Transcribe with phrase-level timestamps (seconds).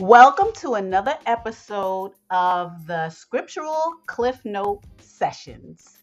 [0.00, 5.98] Welcome to another episode of the Scriptural Cliff Note Sessions.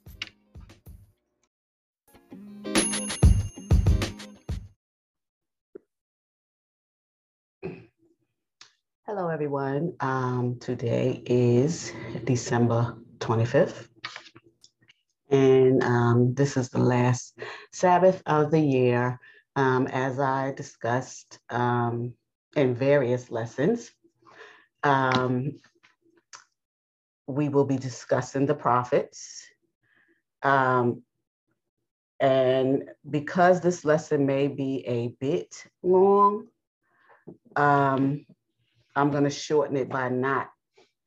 [9.07, 9.95] Hello, everyone.
[9.99, 11.91] Um, today is
[12.23, 13.87] December 25th,
[15.31, 17.39] and um, this is the last
[17.71, 19.19] Sabbath of the year.
[19.55, 22.13] Um, as I discussed um,
[22.57, 23.91] in various lessons,
[24.83, 25.59] um,
[27.27, 29.45] we will be discussing the prophets.
[30.41, 31.03] Um,
[32.19, 36.47] and because this lesson may be a bit long,
[37.55, 38.25] um,
[38.95, 40.49] I'm going to shorten it by not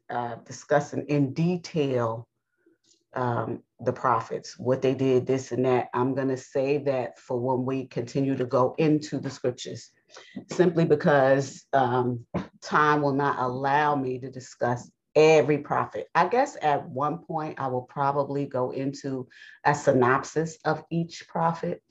[0.09, 2.29] uh, discussing in detail
[3.15, 5.89] um, the prophets, what they did, this and that.
[5.95, 9.91] I'm going to save that for when we continue to go into the scriptures,
[10.51, 12.27] simply because um,
[12.63, 16.09] time will not allow me to discuss every prophet.
[16.15, 19.29] I guess at one point I will probably go into
[19.65, 21.83] a synopsis of each prophet,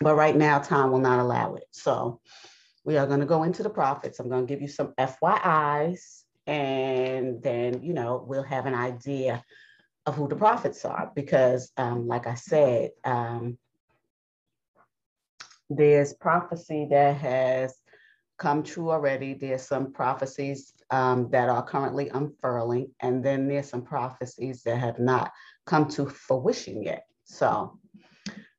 [0.00, 1.66] but right now time will not allow it.
[1.70, 2.20] So
[2.84, 4.18] we are going to go into the prophets.
[4.18, 9.42] I'm going to give you some FYIs, and then, you know, we'll have an idea
[10.06, 11.10] of who the prophets are.
[11.14, 13.58] Because, um, like I said, um,
[15.70, 17.74] there's prophecy that has
[18.38, 19.34] come true already.
[19.34, 24.98] There's some prophecies um, that are currently unfurling, and then there's some prophecies that have
[24.98, 25.32] not
[25.66, 27.04] come to fruition yet.
[27.24, 27.78] So,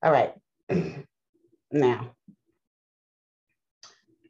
[0.04, 0.34] all right.
[1.72, 2.12] now,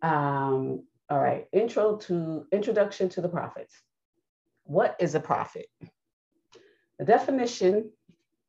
[0.02, 3.74] um, all right, intro to introduction to the prophets.
[4.66, 5.68] What is a prophet?
[7.00, 7.92] The definition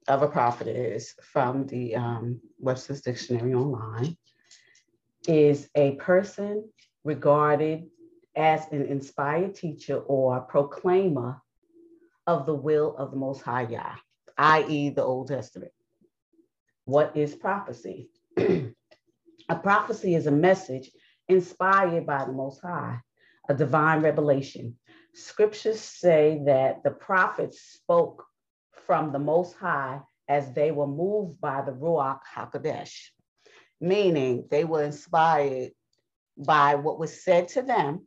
[0.08, 4.16] of a prophet is from the um, Webster's Dictionary online
[5.28, 6.66] is a person
[7.04, 7.86] regarded
[8.34, 11.42] as an inspired teacher or proclaimer
[12.26, 13.96] of the will of the Most High Yah,
[14.38, 15.72] i.e., the Old Testament.
[16.86, 18.08] What is prophecy?
[18.38, 20.90] a prophecy is a message
[21.28, 23.00] inspired by the Most High,
[23.48, 24.76] a divine revelation.
[25.12, 28.27] Scriptures say that the prophets spoke
[28.88, 32.94] from the Most High as they were moved by the Ruach HaKodesh,
[33.82, 35.72] meaning they were inspired
[36.38, 38.06] by what was said to them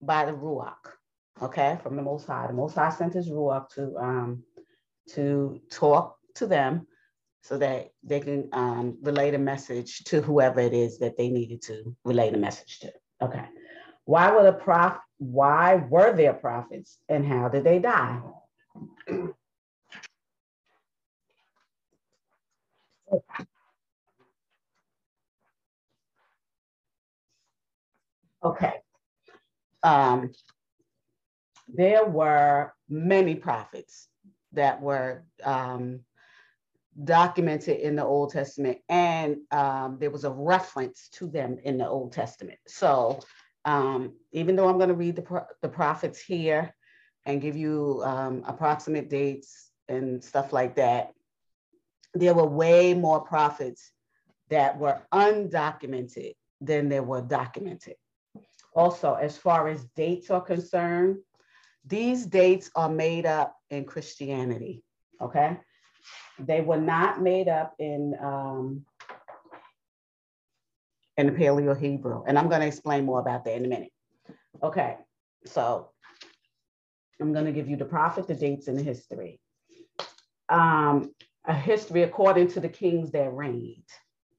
[0.00, 0.82] by the Ruach,
[1.42, 2.46] okay, from the Most High.
[2.46, 4.44] The Most High sent his Ruach to, um,
[5.10, 6.86] to talk to them
[7.42, 11.60] so that they can um, relay the message to whoever it is that they needed
[11.62, 12.92] to relay the message to.
[13.20, 13.44] Okay.
[14.06, 14.96] Why were the prof?
[15.18, 18.20] Why were there prophets, and how did they die?
[28.42, 28.74] Okay.
[29.82, 30.32] Um,
[31.68, 34.08] there were many prophets
[34.52, 36.00] that were um,
[37.04, 41.86] documented in the Old Testament, and um, there was a reference to them in the
[41.86, 42.58] Old Testament.
[42.66, 43.20] So
[43.64, 46.74] um, even though I'm going to read the, the prophets here
[47.28, 51.12] and give you um, approximate dates and stuff like that,
[52.14, 53.92] there were way more prophets
[54.48, 57.96] that were undocumented than there were documented.
[58.74, 61.18] Also, as far as dates are concerned,
[61.84, 64.82] these dates are made up in Christianity,
[65.20, 65.58] okay?
[66.38, 68.86] They were not made up in um,
[71.18, 73.90] in Paleo Hebrew, and I'm going to explain more about that in a minute.
[74.62, 74.96] Okay,
[75.44, 75.90] so
[77.20, 79.40] I'm going to give you the prophet, the dates, and the history.
[80.48, 81.14] Um,
[81.46, 83.88] a history according to the kings that reigned.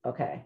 [0.06, 0.45] Okay,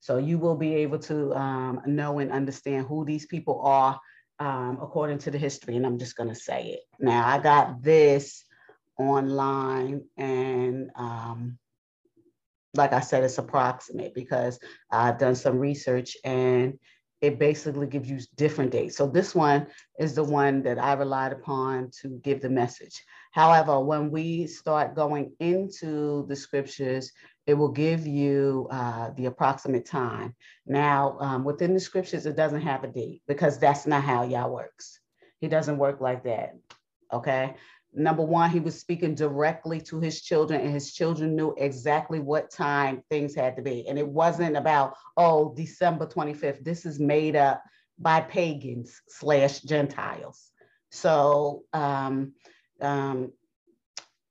[0.00, 3.98] so you will be able to um, know and understand who these people are
[4.40, 6.80] um, according to the history, and I'm just going to say it.
[6.98, 8.44] Now, I got this
[8.98, 11.58] online and um,
[12.74, 14.58] like I said, it's approximate because
[14.90, 16.78] I've done some research and
[17.20, 18.96] it basically gives you different dates.
[18.96, 19.66] So this one
[19.98, 23.02] is the one that I relied upon to give the message.
[23.32, 27.12] However, when we start going into the scriptures,
[27.46, 30.34] it will give you uh, the approximate time.
[30.66, 34.46] Now, um, within the scriptures, it doesn't have a date because that's not how Yah
[34.46, 35.00] works.
[35.40, 36.56] He doesn't work like that.
[37.12, 37.54] Okay
[37.98, 42.50] number one, he was speaking directly to his children, and his children knew exactly what
[42.50, 43.86] time things had to be.
[43.88, 46.64] And it wasn't about, oh, December 25th.
[46.64, 47.62] This is made up
[47.98, 50.50] by pagans slash Gentiles.
[50.90, 52.32] So um,
[52.80, 53.32] um,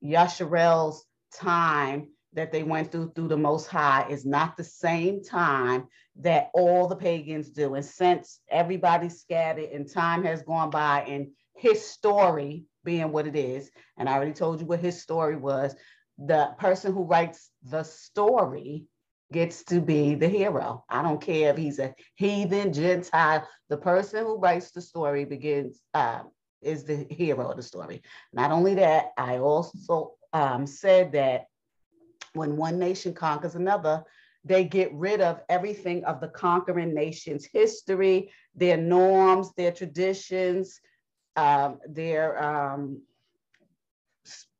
[0.03, 1.05] Yasharel's
[1.35, 5.87] time that they went through through the Most High is not the same time
[6.17, 7.75] that all the pagans do.
[7.75, 13.35] And since everybody's scattered and time has gone by and his story being what it
[13.35, 15.75] is, and I already told you what his story was,
[16.17, 18.85] the person who writes the story
[19.33, 20.85] gets to be the hero.
[20.89, 23.45] I don't care if he's a heathen, Gentile.
[23.67, 26.21] The person who writes the story begins uh,
[26.61, 28.01] is the hero of the story.
[28.31, 31.47] Not only that, I also um, said that
[32.33, 34.05] when one nation conquers another,
[34.45, 40.79] they get rid of everything of the conquering nation's history, their norms, their traditions,
[41.37, 43.01] um, their um,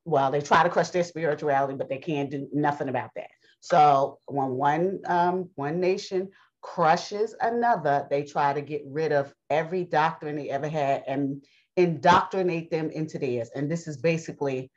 [0.04, 3.28] well, they try to crush their spirituality, but they can't do nothing about that.
[3.60, 6.30] So when one um, one nation
[6.62, 11.44] crushes another, they try to get rid of every doctrine they ever had and
[11.76, 13.50] indoctrinate them into theirs.
[13.54, 14.70] And this is basically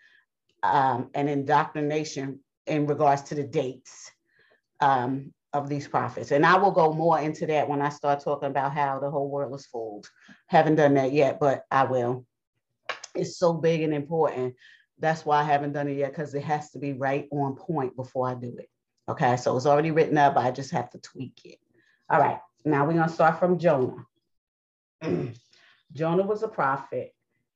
[0.63, 4.11] um, an indoctrination in regards to the dates
[4.79, 6.31] um, of these prophets.
[6.31, 9.29] And I will go more into that when I start talking about how the whole
[9.29, 10.09] world is fooled.
[10.47, 12.25] Haven't done that yet, but I will.
[13.13, 14.55] It's so big and important.
[14.99, 17.95] That's why I haven't done it yet, because it has to be right on point
[17.95, 18.69] before I do it.
[19.09, 20.37] Okay, so it's already written up.
[20.37, 21.57] I just have to tweak it.
[22.09, 24.05] All right, now we're going to start from Jonah.
[25.93, 27.13] Jonah was a prophet,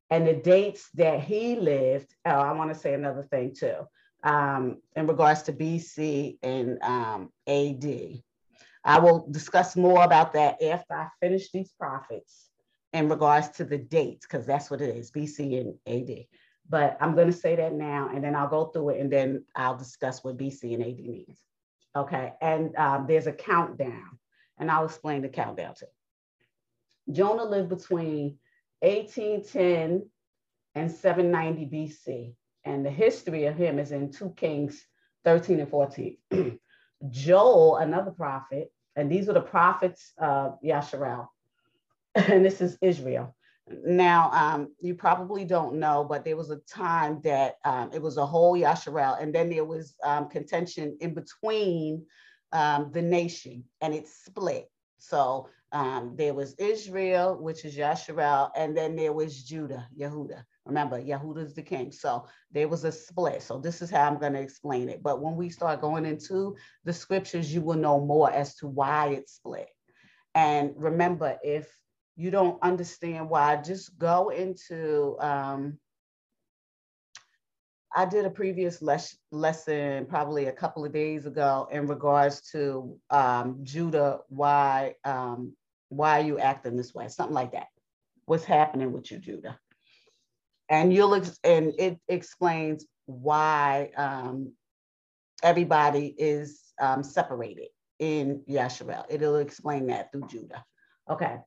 [0.10, 2.14] and the dates that he lived.
[2.26, 3.86] Oh, I want to say another thing too
[4.26, 8.22] um, in regards to BC and um, AD.
[8.84, 12.50] I will discuss more about that after I finish these prophets
[12.92, 16.26] in regards to the dates, because that's what it is, BC and AD.
[16.68, 19.46] But I'm going to say that now, and then I'll go through it, and then
[19.56, 21.40] I'll discuss what BC and AD means.
[21.96, 24.18] Okay, and um, there's a countdown,
[24.58, 25.86] and I'll explain the countdown too.
[27.12, 28.38] Jonah lived between
[28.82, 30.10] 1810
[30.74, 32.34] and 790 BC
[32.66, 34.86] and the history of him is in 2 Kings
[35.24, 36.18] 13 and 14.
[37.10, 41.28] Joel, another prophet, and these are the prophets of Yasharel,
[42.16, 43.36] and this is Israel.
[43.68, 48.18] Now, um, you probably don't know, but there was a time that um, it was
[48.18, 52.06] a whole Yasharel, and then there was um, contention in between
[52.52, 54.70] um, the nation, and it split.
[55.00, 60.44] So um, there was Israel, which is Yasharel, and then there was Judah, Yehuda.
[60.66, 61.92] Remember, Yehuda's the king.
[61.92, 63.44] So there was a split.
[63.44, 65.04] So this is how I'm going to explain it.
[65.04, 69.10] But when we start going into the scriptures, you will know more as to why
[69.10, 69.70] it split.
[70.34, 71.68] And remember, if
[72.16, 75.18] you don't understand why, just go into.
[75.20, 75.78] Um,
[77.98, 83.00] I did a previous les- lesson probably a couple of days ago in regards to
[83.10, 84.20] um, Judah.
[84.28, 84.96] Why?
[85.06, 85.56] Um,
[85.90, 87.08] why are you acting this way?
[87.08, 87.68] Something like that.
[88.26, 89.60] What's happening with you, Judah?
[90.70, 94.54] And you'll ex- and it explains why um,
[95.44, 97.68] everybody is um, separated
[98.00, 99.06] in Yasharel.
[99.10, 100.64] It'll explain that through Judah.
[101.10, 101.38] Okay,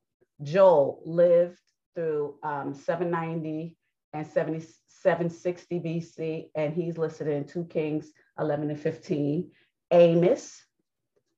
[0.43, 1.59] Joel lived
[1.95, 3.77] through um, 790
[4.13, 9.51] and 7760 BC, and he's listed in 2 Kings 11 and 15.
[9.91, 10.65] Amos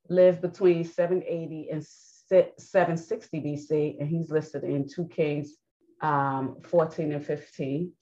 [0.09, 5.57] lived between 780 and 760 BC, and he's listed in 2 Kings
[6.01, 7.93] um, 14 and 15.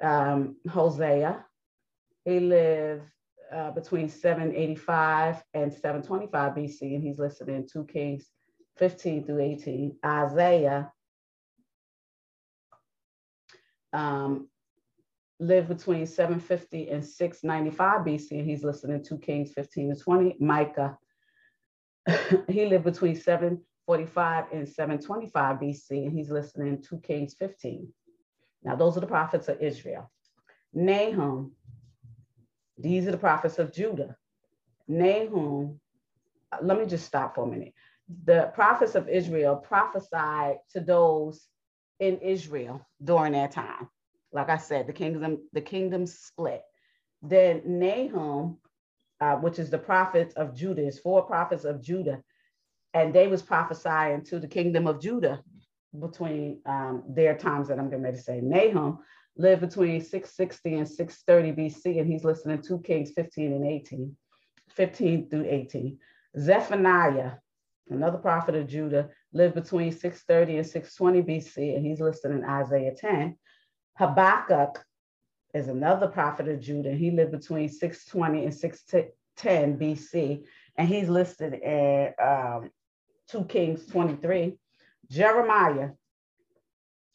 [0.00, 1.44] Um, Hosea,
[2.24, 3.04] he lived
[3.52, 8.30] uh, between 785 and 725 BC, and he's listed in 2 Kings
[8.76, 9.96] 15 through 18.
[10.04, 10.92] Isaiah
[13.92, 14.48] um,
[15.38, 20.36] lived between 750 and 695 BC, and he's listed in 2 Kings 15 to 20.
[20.40, 20.98] Micah,
[22.48, 27.88] he lived between 7 45 and 725 BC, and he's listed in 2 Kings 15.
[28.64, 30.10] Now, those are the prophets of Israel.
[30.74, 31.52] Nahum,
[32.76, 34.16] these are the prophets of Judah.
[34.88, 35.80] Nahum,
[36.52, 37.72] uh, let me just stop for a minute.
[38.24, 41.46] The prophets of Israel prophesied to those
[42.00, 43.88] in Israel during that time.
[44.32, 46.62] Like I said, the kingdom, the kingdom split.
[47.22, 48.58] Then Nahum,
[49.20, 52.22] uh, which is the prophets of Judah, is four prophets of Judah
[52.96, 55.42] and they was prophesying to the kingdom of Judah
[56.00, 58.40] between um, their times that I'm going to to say.
[58.42, 59.00] Nahum
[59.36, 64.16] lived between 660 and 630 BC, and he's listening to Kings 15 and 18,
[64.70, 65.98] 15 through 18.
[66.38, 67.32] Zephaniah,
[67.90, 72.94] another prophet of Judah, lived between 630 and 620 BC, and he's listed in Isaiah
[72.94, 73.36] 10.
[73.98, 74.82] Habakkuk
[75.52, 76.92] is another prophet of Judah.
[76.92, 80.44] He lived between 620 and 610 BC,
[80.78, 82.70] and he's listed in um,
[83.30, 84.56] 2 Kings 23.
[85.10, 85.90] Jeremiah,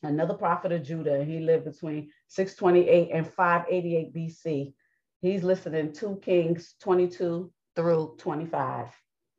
[0.03, 4.73] another prophet of Judah, he lived between 628 and 588 BC.
[5.21, 8.87] He's listed in 2 Kings 22 through 25.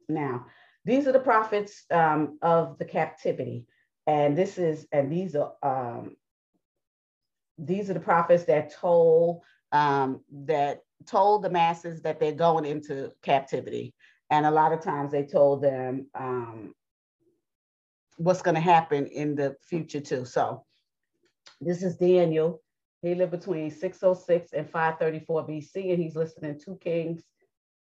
[0.09, 0.47] Now,
[0.85, 3.67] these are the prophets um, of the captivity.
[4.07, 6.17] And this is, and these are, um,
[7.59, 13.13] these are the prophets that told, um, that told the masses that they're going into
[13.23, 13.95] captivity.
[14.33, 16.75] And a lot of times they told them um,
[18.17, 20.25] what's going to happen in the future too.
[20.25, 20.65] So
[21.61, 22.63] this is Daniel.
[23.03, 27.23] He lived between 606 and 534 BC, and he's listed in 2 Kings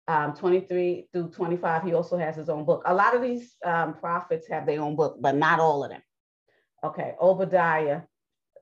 [0.10, 1.84] um, 23 through 25.
[1.84, 2.84] He also has his own book.
[2.86, 6.02] A lot of these um, prophets have their own book, but not all of them.
[6.84, 8.02] Okay, Obadiah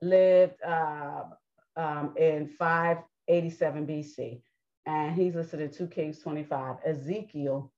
[0.00, 1.22] lived uh,
[1.76, 4.42] um, in 587 BC,
[4.86, 6.76] and he's listed in 2 Kings 25.
[6.86, 7.72] Ezekiel,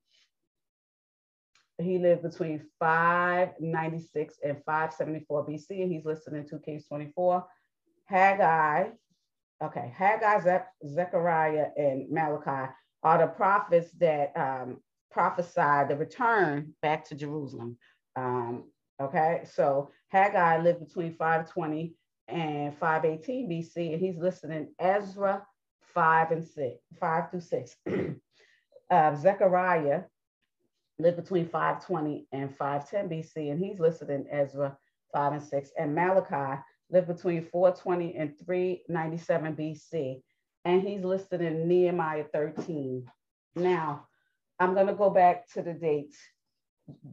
[1.85, 7.45] he lived between 596 and 574 BC, and he's listed in 2 Kings 24.
[8.07, 8.91] Haggai,
[9.63, 12.73] okay, Haggai, Ze- Zechariah, and Malachi
[13.03, 14.79] are the prophets that um,
[15.11, 17.77] prophesied the return back to Jerusalem.
[18.17, 18.65] Um,
[19.01, 21.95] okay, so Haggai lived between 520
[22.29, 25.43] and 518 BC, and he's listed in Ezra
[25.95, 27.77] 5 and 6, 5 through 6.
[28.91, 30.03] uh, Zechariah
[30.99, 34.77] lived between 520 and 510 BC, and he's listed in Ezra
[35.13, 35.71] 5 and 6.
[35.79, 40.23] And Malachi lived between 420 and 397 BC,
[40.65, 43.07] and he's listed in Nehemiah 13.
[43.57, 44.07] Now,
[44.59, 46.17] I'm going to go back to the dates.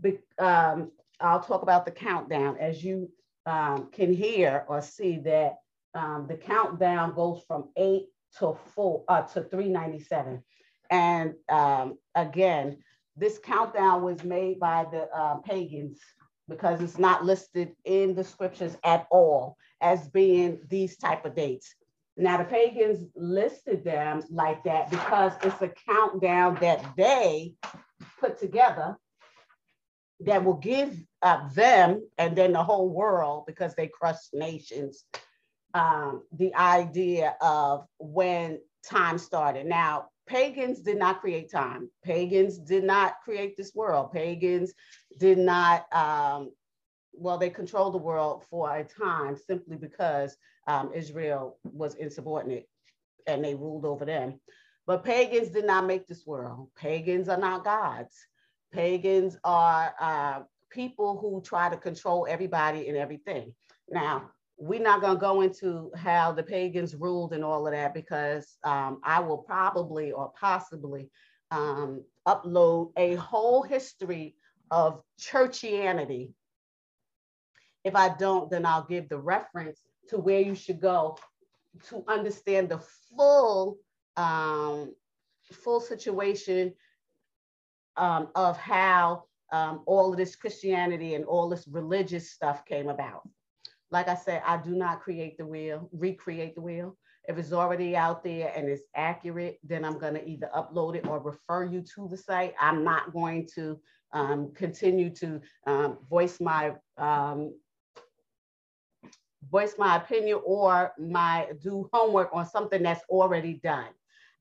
[0.01, 2.57] Be, um, I'll talk about the countdown.
[2.59, 3.09] As you
[3.45, 5.55] um, can hear or see that
[5.93, 8.07] um, the countdown goes from eight
[8.37, 10.43] to four uh, to 397.
[10.91, 12.77] And um, again,
[13.15, 15.99] this countdown was made by the uh, pagans
[16.47, 21.75] because it's not listed in the scriptures at all as being these type of dates.
[22.17, 27.53] Now the pagans listed them like that because it's a countdown that they
[28.19, 28.97] put together
[30.21, 35.05] that will give uh, them and then the whole world because they crushed nations
[35.73, 39.65] um, the idea of when time started.
[39.65, 41.89] Now pagans did not create time.
[42.03, 44.13] Pagans did not create this world.
[44.13, 44.73] Pagans
[45.17, 46.51] did not um,
[47.19, 52.67] well, they controlled the world for a time simply because um, Israel was insubordinate
[53.27, 54.39] and they ruled over them.
[54.87, 56.69] But pagans did not make this world.
[56.75, 58.15] Pagans are not gods.
[58.71, 63.53] Pagans are uh, people who try to control everybody and everything.
[63.89, 67.93] Now, we're not going to go into how the pagans ruled and all of that
[67.93, 71.09] because um, I will probably or possibly
[71.51, 74.35] um, upload a whole history
[74.69, 76.31] of churchianity
[77.83, 81.17] if I don't, then I'll give the reference to where you should go
[81.87, 82.79] to understand the
[83.15, 83.77] full
[84.17, 84.93] um,
[85.51, 86.73] full situation
[87.95, 93.27] um, of how um, all of this Christianity and all this religious stuff came about.
[93.91, 96.97] Like I said, I do not create the wheel, recreate the wheel.
[97.27, 101.07] If it's already out there and it's accurate, then I'm going to either upload it
[101.07, 102.53] or refer you to the site.
[102.59, 103.79] I'm not going to
[104.13, 107.53] um, continue to um, voice my um,
[109.49, 113.87] voice my opinion or my do homework on something that's already done.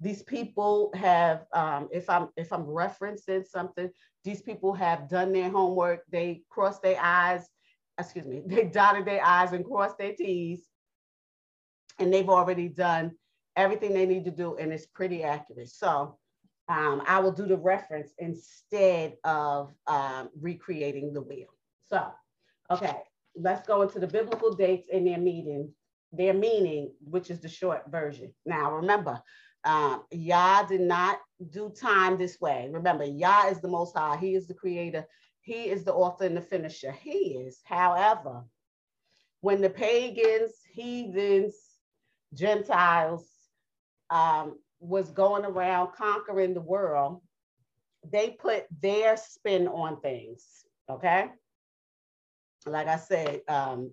[0.01, 3.91] These people have, um, if I'm if I'm referencing something,
[4.25, 6.05] these people have done their homework.
[6.11, 7.49] They cross their eyes,
[7.99, 10.63] excuse me, they dotted their I's and crossed their T's,
[11.99, 13.13] and they've already done
[13.57, 15.69] everything they need to do, and it's pretty accurate.
[15.69, 16.17] So
[16.69, 21.49] um, I will do the reference instead of um, recreating the wheel.
[21.89, 22.07] So,
[22.71, 22.97] okay,
[23.35, 25.73] let's go into the biblical dates and their meaning,
[26.13, 28.33] their meaning, which is the short version.
[28.45, 29.21] Now, remember,
[29.65, 31.19] um, Yah did not
[31.51, 32.69] do time this way.
[32.71, 34.17] Remember, Yah is the Most High.
[34.19, 35.07] He is the Creator.
[35.49, 36.93] He is the author and the finisher.
[36.93, 37.61] He is.
[37.65, 38.45] However,
[39.41, 41.55] when the pagans, heathens,
[42.35, 43.27] Gentiles
[44.11, 47.23] um, was going around conquering the world,
[48.11, 50.45] they put their spin on things.
[50.91, 51.31] Okay
[52.69, 53.93] like I said, um,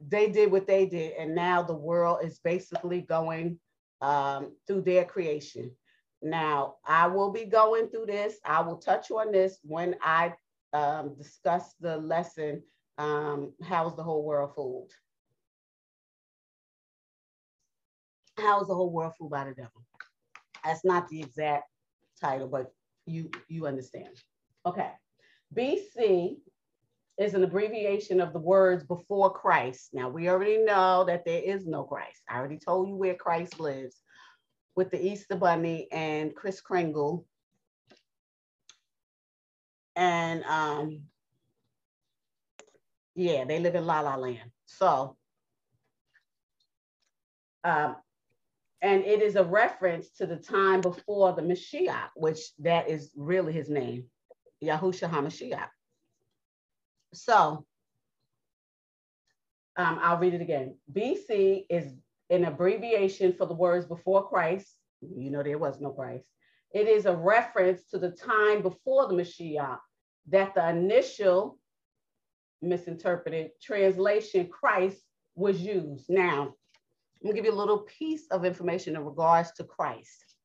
[0.00, 3.58] they did what they did, and now the world is basically going
[4.00, 5.70] um, through their creation.
[6.22, 8.36] Now, I will be going through this.
[8.44, 10.34] I will touch on this when I
[10.72, 12.62] um, discuss the lesson,
[12.98, 14.92] um, How is the Whole World Fooled?
[18.38, 19.84] How is the whole world fooled by the devil?
[20.64, 21.64] That's not the exact
[22.20, 22.72] title, but
[23.06, 24.08] you, you understand.
[24.64, 24.90] Okay.
[25.54, 26.36] BC
[27.18, 29.90] is an abbreviation of the words before Christ.
[29.92, 32.22] Now, we already know that there is no Christ.
[32.28, 33.96] I already told you where Christ lives.
[34.74, 37.26] With the Easter Bunny and Kris Kringle.
[39.94, 41.02] And um,
[43.14, 44.50] yeah, they live in La La Land.
[44.66, 45.16] So,
[47.64, 47.96] um,
[48.80, 53.52] and it is a reference to the time before the Mashiach, which that is really
[53.52, 54.04] his name,
[54.62, 55.68] Yahushua HaMashiach.
[57.14, 57.64] So,
[59.76, 60.76] um, I'll read it again.
[60.92, 61.92] BC is
[62.32, 64.66] an abbreviation for the words before Christ.
[65.00, 66.24] You know, there was no Christ.
[66.72, 69.78] It is a reference to the time before the Mashiach
[70.28, 71.58] that the initial
[72.62, 75.02] misinterpreted translation Christ
[75.34, 76.06] was used.
[76.08, 76.54] Now,
[77.22, 80.36] I'm gonna give you a little piece of information in regards to Christ.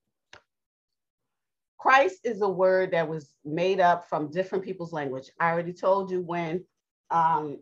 [1.78, 5.30] Christ is a word that was made up from different people's language.
[5.40, 6.66] I already told you when
[7.12, 7.60] um,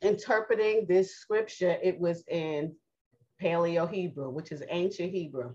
[0.00, 2.74] interpreting this scripture, it was in
[3.42, 5.54] Paleo Hebrew, which is ancient Hebrew.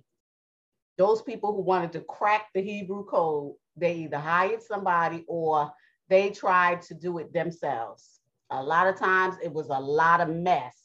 [0.98, 5.72] Those people who wanted to crack the Hebrew code, they either hired somebody or
[6.10, 8.20] they tried to do it themselves.
[8.50, 10.76] A lot of times it was a lot of mess.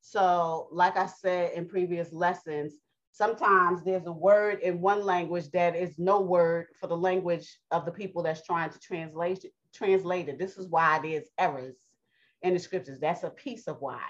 [0.00, 2.74] So, like I said in previous lessons,
[3.12, 7.84] sometimes there's a word in one language that is no word for the language of
[7.84, 9.44] the people that's trying to translate.
[9.74, 10.38] Translate it.
[10.38, 11.76] This is why there's errors
[12.42, 13.00] in the scriptures.
[13.00, 14.00] That's a piece of why.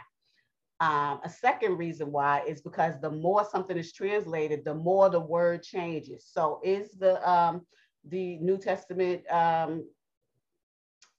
[0.78, 5.20] Um, a second reason why is because the more something is translated, the more the
[5.20, 6.28] word changes.
[6.30, 7.66] So is the um,
[8.04, 9.84] the New Testament um,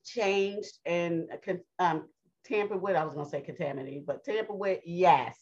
[0.06, 1.28] changed and
[1.80, 2.08] um,
[2.46, 2.96] tampered with?
[2.96, 5.38] I was going to say contaminated, but tampered with, yes.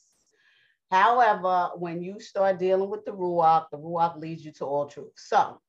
[0.92, 5.12] However, when you start dealing with the Ruach, the Ruach leads you to all truth.
[5.16, 5.60] So,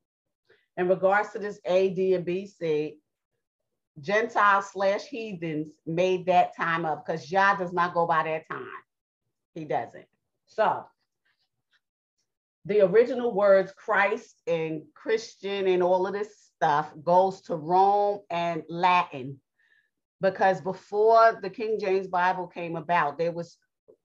[0.77, 2.99] in regards to this AD and BC,
[4.01, 8.67] Gentiles slash heathens made that time up because Yah does not go by that time.
[9.55, 10.07] He doesn't.
[10.47, 10.85] So
[12.67, 18.63] the original words Christ and Christian and all of this stuff goes to Rome and
[18.69, 19.41] Latin
[20.21, 23.57] because before the King James Bible came about, there was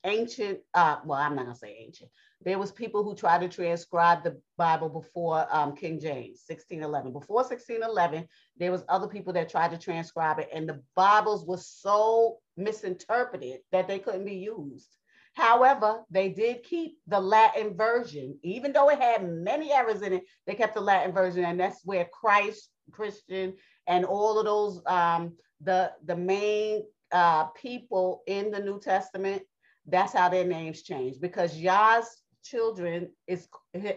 [0.04, 2.10] ancient, uh, well, I'm not gonna say ancient.
[2.43, 7.13] There was people who tried to transcribe the Bible before um, King James, 1611.
[7.13, 8.27] Before 1611,
[8.58, 13.60] there was other people that tried to transcribe it, and the Bibles were so misinterpreted
[13.71, 14.88] that they couldn't be used.
[15.34, 20.23] However, they did keep the Latin version, even though it had many errors in it.
[20.45, 23.54] They kept the Latin version, and that's where Christ, Christian,
[23.88, 29.43] and all of those um, the the main uh, people in the New Testament
[29.88, 33.47] that's how their names changed because Yah's children is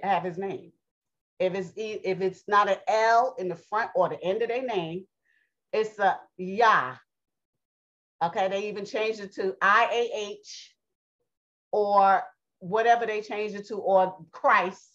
[0.02, 0.72] have his name.
[1.38, 4.64] If it's if it's not an L in the front or the end of their
[4.64, 5.04] name,
[5.72, 6.96] it's a Yah.
[8.22, 10.70] Okay, they even changed it to IAH
[11.72, 12.22] or
[12.60, 14.88] whatever they changed it to, or Christ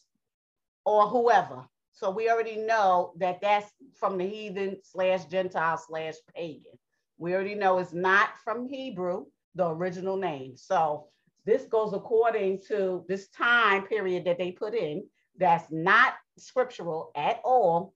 [0.85, 1.65] or whoever.
[1.91, 6.79] So we already know that that's from the heathen slash Gentile slash pagan.
[7.17, 10.55] We already know it's not from Hebrew the original name.
[10.55, 11.07] So
[11.45, 15.03] this goes according to this time period that they put in
[15.37, 17.93] that's not scriptural at all.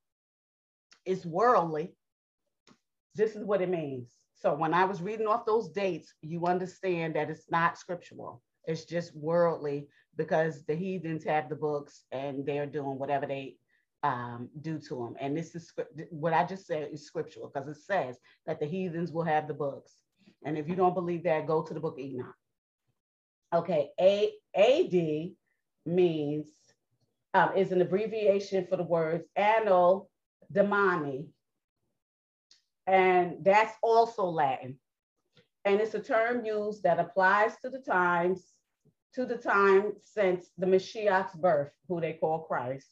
[1.06, 1.93] It's worldly.
[3.15, 4.12] This is what it means.
[4.36, 8.41] So when I was reading off those dates, you understand that it's not scriptural.
[8.65, 13.58] It's just worldly because the heathens have the books and they're doing whatever they
[14.03, 15.15] um, do to them.
[15.19, 15.71] And this is
[16.10, 19.53] what I just said is scriptural because it says that the heathens will have the
[19.53, 19.93] books.
[20.45, 22.36] And if you don't believe that, go to the book of Enoch.
[23.53, 25.31] Okay, A AD
[25.85, 26.47] means
[27.35, 30.07] um, is an abbreviation for the words anno
[30.51, 31.27] domini,
[32.87, 34.79] and that's also Latin.
[35.65, 38.43] And it's a term used that applies to the times,
[39.13, 42.87] to the time since the Mashiach's birth, who they call Christ,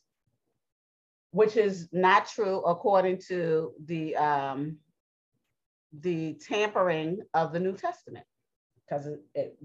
[1.32, 4.78] which is not true according to the um,
[5.92, 8.26] the tampering of the New Testament
[8.92, 9.08] because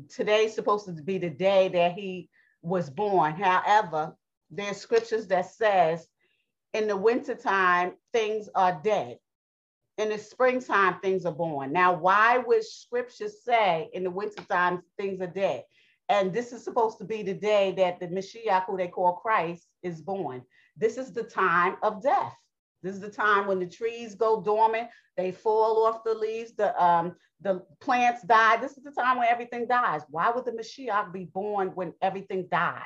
[0.08, 2.28] today's supposed to be the day that he
[2.62, 3.34] was born.
[3.34, 4.16] However,
[4.50, 6.06] there's scriptures that says
[6.72, 9.18] in the wintertime, things are dead.
[9.98, 11.72] In the springtime, things are born.
[11.72, 15.64] Now, why would scripture say in the wintertime, things are dead?
[16.08, 19.66] And this is supposed to be the day that the Mashiach, who they call Christ,
[19.82, 20.42] is born.
[20.76, 22.36] This is the time of death.
[22.86, 26.70] This is the time when the trees go dormant, they fall off the leaves, the
[26.80, 28.58] um, the plants die.
[28.58, 30.02] This is the time when everything dies.
[30.08, 32.84] Why would the Mashiach be born when everything dies?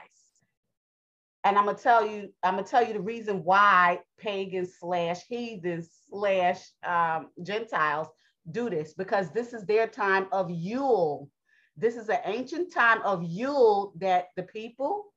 [1.45, 5.91] And I'm gonna tell you, I'm gonna tell you the reason why pagans slash heathens
[6.09, 8.09] slash um, Gentiles
[8.51, 11.29] do this because this is their time of Yule.
[11.77, 15.13] This is an ancient time of Yule that the people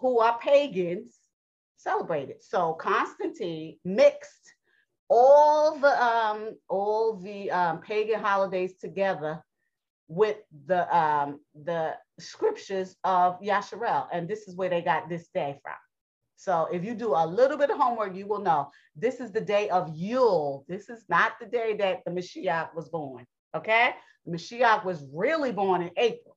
[0.00, 1.20] who are pagans
[1.76, 2.42] celebrate it.
[2.42, 4.54] So Constantine mixed
[5.08, 9.42] all the um, all the um, pagan holidays together
[10.08, 15.58] with the um, the scriptures of Yasharel, and this is where they got this day
[15.62, 15.74] from.
[16.36, 19.40] So if you do a little bit of homework, you will know this is the
[19.40, 20.64] day of Yule.
[20.68, 23.24] This is not the day that the Mashiach was born.
[23.56, 23.94] Okay,
[24.28, 26.36] Mashiach was really born in April.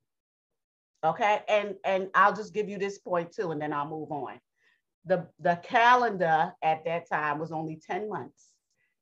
[1.03, 4.39] Okay, and and I'll just give you this point too, and then I'll move on.
[5.07, 8.51] The the calendar at that time was only ten months,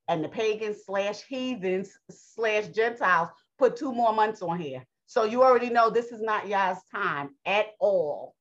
[0.08, 4.86] and the pagans slash heathens slash Gentiles put two more months on here.
[5.08, 8.36] So you already know this is not Yah's time at all.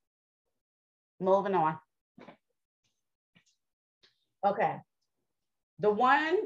[1.20, 1.78] Moving on.
[4.44, 4.76] Okay.
[5.78, 6.38] The one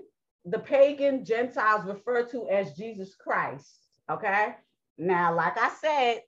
[0.44, 3.86] the pagan Gentiles refer to as Jesus Christ.
[4.10, 4.54] Okay.
[4.96, 6.20] Now, like I said,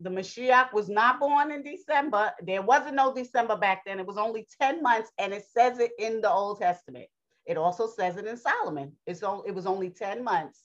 [0.00, 2.32] the Mashiach was not born in December.
[2.42, 3.98] There wasn't no December back then.
[3.98, 7.06] It was only 10 months, and it says it in the Old Testament.
[7.46, 8.92] It also says it in Solomon.
[9.06, 10.62] It's only, it was only 10 months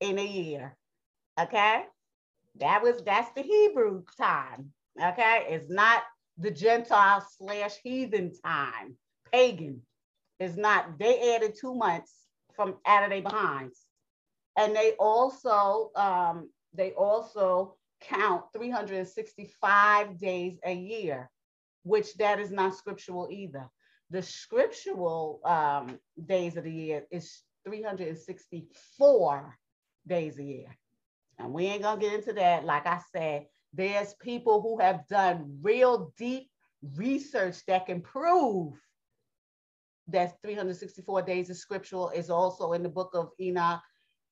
[0.00, 0.76] in a year.
[1.40, 1.84] Okay.
[2.58, 4.72] That was that's the Hebrew time.
[5.00, 5.46] Okay.
[5.48, 6.02] It's not
[6.38, 8.96] the Gentile slash heathen time.
[9.32, 9.82] Pagan.
[10.40, 12.12] It's not, they added two months
[12.56, 13.78] from out of their behinds.
[14.56, 17.76] And they also um, they also
[18.08, 21.30] count 365 days a year,
[21.82, 23.68] which that is not scriptural either.
[24.10, 29.58] The scriptural um, days of the year is 364
[30.06, 30.76] days a year.
[31.38, 32.64] And we ain't gonna get into that.
[32.64, 36.50] Like I said, there's people who have done real deep
[36.96, 38.74] research that can prove
[40.08, 43.80] that 364 days of scriptural is also in the book of Enoch,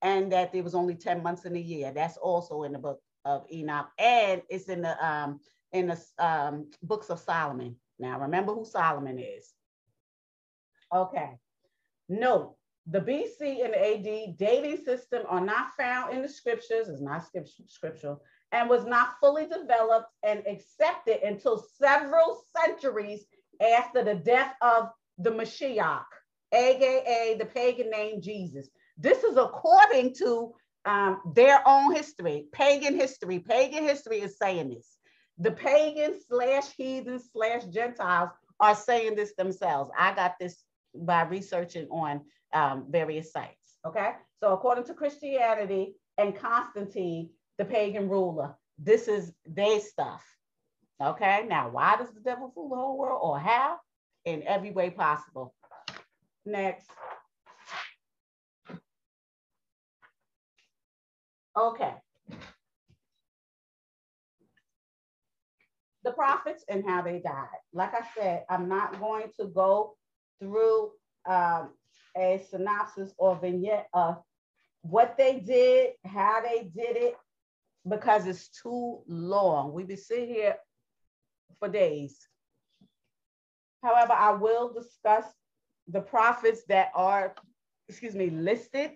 [0.02, 1.92] and that there was only 10 months in a year.
[1.94, 5.40] That's also in the book of Enoch, and it's in the um,
[5.72, 7.76] in the um, books of Solomon.
[7.98, 9.52] Now remember who Solomon is.
[10.92, 11.38] Okay.
[12.08, 12.56] Note
[12.86, 17.24] the BC and AD dating system are not found in the scriptures, is not
[17.66, 23.26] scriptural, and was not fully developed and accepted until several centuries
[23.60, 26.04] after the death of the Mashiach,
[26.52, 28.68] aka the pagan name Jesus.
[28.96, 30.52] This is according to
[30.84, 33.38] um, their own history, pagan history.
[33.38, 34.96] Pagan history is saying this.
[35.38, 39.90] The pagan slash heathen slash Gentiles are saying this themselves.
[39.98, 40.62] I got this
[40.94, 43.76] by researching on um, various sites.
[43.86, 44.12] Okay.
[44.40, 50.24] So, according to Christianity and Constantine, the pagan ruler, this is their stuff.
[51.02, 51.46] Okay.
[51.48, 53.78] Now, why does the devil fool the whole world or how?
[54.24, 55.54] In every way possible.
[56.44, 56.86] Next.
[61.60, 61.92] Okay.
[66.04, 67.48] The prophets and how they died.
[67.74, 69.96] Like I said, I'm not going to go
[70.40, 70.92] through
[71.28, 71.74] um,
[72.16, 74.22] a synopsis or vignette of
[74.80, 77.16] what they did, how they did it,
[77.86, 79.74] because it's too long.
[79.74, 80.56] We be sitting here
[81.58, 82.26] for days.
[83.82, 85.26] However, I will discuss
[85.88, 87.34] the prophets that are,
[87.90, 88.92] excuse me, listed.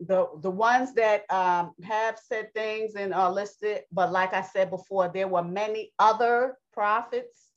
[0.00, 4.70] The, the ones that um, have said things and are listed, but like I said
[4.70, 7.48] before, there were many other prophets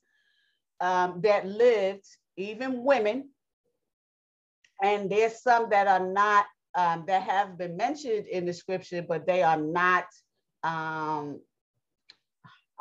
[0.80, 2.06] um, that lived,
[2.38, 3.30] even women,
[4.82, 9.28] and there's some that are not um, that have been mentioned in the scripture, but
[9.28, 10.06] they are not.
[10.64, 11.42] Um,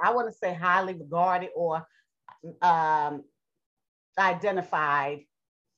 [0.02, 1.86] I want to say highly regarded or
[2.62, 3.24] um,
[4.18, 5.20] identified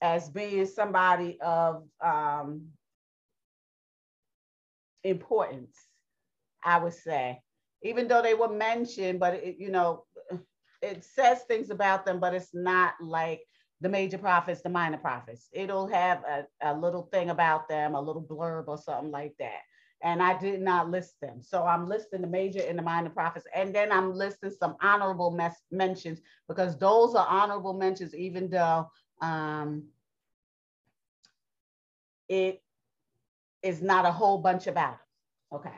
[0.01, 2.68] as being somebody of um,
[5.05, 5.77] importance.
[6.65, 7.41] I would say,
[7.83, 10.05] even though they were mentioned, but it, you know,
[10.83, 13.43] it says things about them, but it's not like
[13.81, 15.49] the major prophets, the minor prophets.
[15.53, 19.61] It'll have a, a little thing about them, a little blurb or something like that.
[20.05, 21.43] And I did not list them.
[21.43, 23.47] So I'm listing the major and the minor prophets.
[23.55, 28.88] And then I'm listing some honorable mes- mentions because those are honorable mentions, even though
[29.21, 29.85] um,
[32.29, 32.62] it
[33.62, 34.94] is not a whole bunch of them.
[35.53, 35.75] Okay.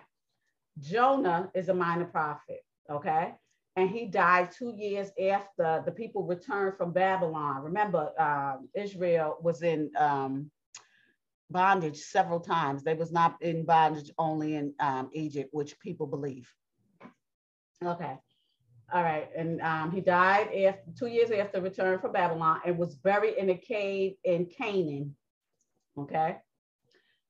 [0.80, 2.60] Jonah is a minor prophet.
[2.90, 3.34] Okay
[3.76, 7.62] and he died two years after the people returned from Babylon.
[7.62, 10.50] Remember, um, Israel was in um,
[11.50, 12.82] bondage several times.
[12.82, 16.48] They was not in bondage only in um, Egypt, which people believe.
[17.84, 18.16] Okay.
[18.92, 19.28] All right.
[19.36, 23.50] And um, he died after two years after return from Babylon and was buried in
[23.50, 25.16] a cave in Canaan.
[25.98, 26.36] Okay.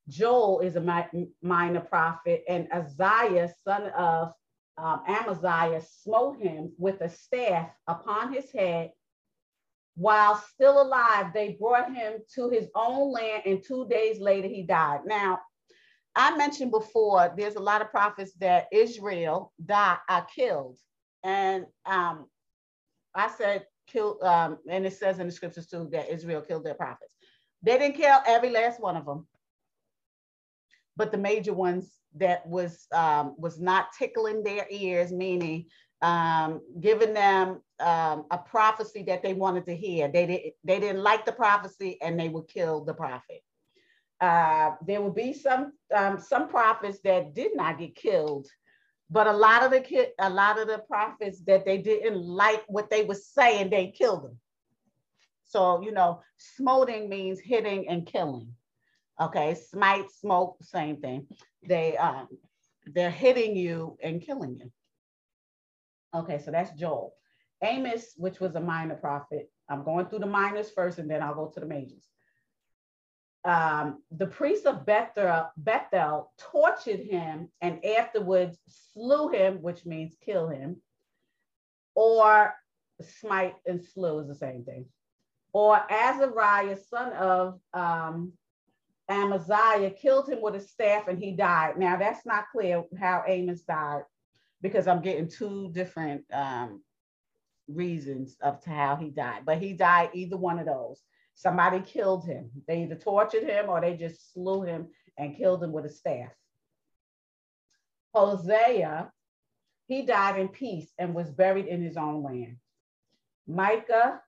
[0.08, 1.06] Joel is a
[1.42, 4.32] minor prophet, and Isaiah, son of
[4.76, 8.90] um, Amaziah smote him with a staff upon his head.
[9.96, 14.62] While still alive, they brought him to his own land, and two days later he
[14.62, 15.00] died.
[15.06, 15.40] Now,
[16.16, 20.78] I mentioned before, there's a lot of prophets that Israel died, are killed.
[21.22, 22.26] And um,
[23.14, 26.74] I said, killed, um, and it says in the scriptures too that Israel killed their
[26.74, 27.14] prophets.
[27.62, 29.26] They didn't kill every last one of them,
[30.96, 35.66] but the major ones that was um, was not tickling their ears, meaning
[36.02, 40.09] um, giving them um, a prophecy that they wanted to hear.
[40.09, 43.42] They didn't they didn't like the prophecy and they would kill the prophet.
[44.20, 48.46] Uh, there will be some um, some prophets that did not get killed,
[49.11, 52.62] but a lot of the ki- a lot of the prophets that they didn't like
[52.68, 54.38] what they were saying, they killed them.
[55.46, 58.54] So you know, smoting means hitting and killing.
[59.20, 61.27] Okay, smite, smoke, same thing.
[61.66, 62.29] They um,
[62.87, 64.72] they're hitting you and killing you.
[66.14, 67.14] Okay, so that's Joel.
[67.62, 69.50] Amos, which was a minor prophet.
[69.68, 72.09] I'm going through the minors first, and then I'll go to the majors.
[73.44, 80.48] Um, the priest of Bethel, Bethel tortured him and afterwards slew him, which means kill
[80.48, 80.81] him,
[81.94, 82.55] or
[83.03, 84.87] smite and slew is the same thing.
[85.53, 88.33] Or Azariah, son of um,
[89.08, 91.78] Amaziah killed him with a staff and he died.
[91.78, 94.02] Now that's not clear how Amos died
[94.62, 96.82] because I'm getting two different um,
[97.68, 101.02] reasons of to how he died, but he died either one of those.
[101.34, 102.50] Somebody killed him.
[102.66, 104.88] They either tortured him or they just slew him
[105.18, 106.30] and killed him with a staff.
[108.14, 109.10] Hosea,
[109.86, 112.56] he died in peace and was buried in his own land.
[113.46, 114.22] Micah,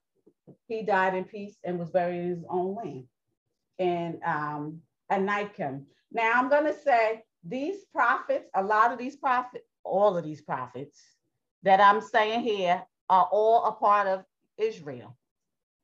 [0.67, 3.07] he died in peace and was buried in his own land
[3.79, 5.85] in um, Anakim.
[6.11, 10.41] Now I'm going to say these prophets, a lot of these prophets, all of these
[10.41, 11.01] prophets
[11.63, 14.23] that I'm saying here are all a part of
[14.57, 15.15] Israel.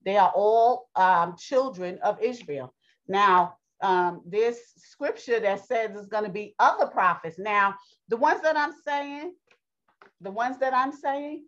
[0.06, 2.74] They are all um, children of Israel.
[3.08, 7.38] Now, um, there's scripture that says there's going to be other prophets.
[7.38, 7.76] Now,
[8.10, 9.34] the ones that I'm saying,
[10.22, 11.46] the ones that I'm saying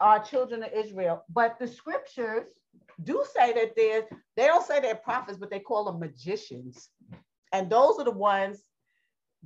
[0.00, 2.46] are children of Israel, but the scriptures
[3.02, 4.04] do say that there's,
[4.36, 6.90] they don't say they're prophets, but they call them magicians.
[7.52, 8.62] And those are the ones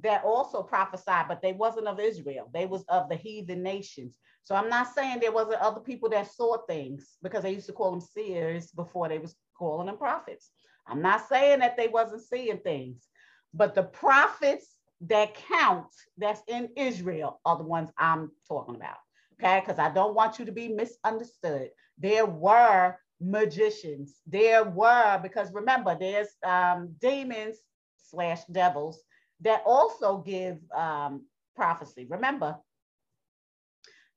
[0.00, 2.50] that also prophesied, but they wasn't of Israel.
[2.52, 4.14] They was of the heathen nations.
[4.44, 7.72] So I'm not saying there wasn't other people that saw things because they used to
[7.72, 10.50] call them seers before they was calling them prophets.
[10.86, 13.08] I'm not saying that they wasn't seeing things,
[13.52, 18.96] but the prophets that count that's in Israel are the ones I'm talking about.
[19.34, 21.70] Okay, because I don't want you to be misunderstood.
[21.98, 24.20] There were magicians.
[24.26, 27.58] There were, because remember, there's um, demons
[27.96, 29.00] slash devils
[29.40, 32.06] that also give um, prophecy.
[32.08, 32.56] Remember,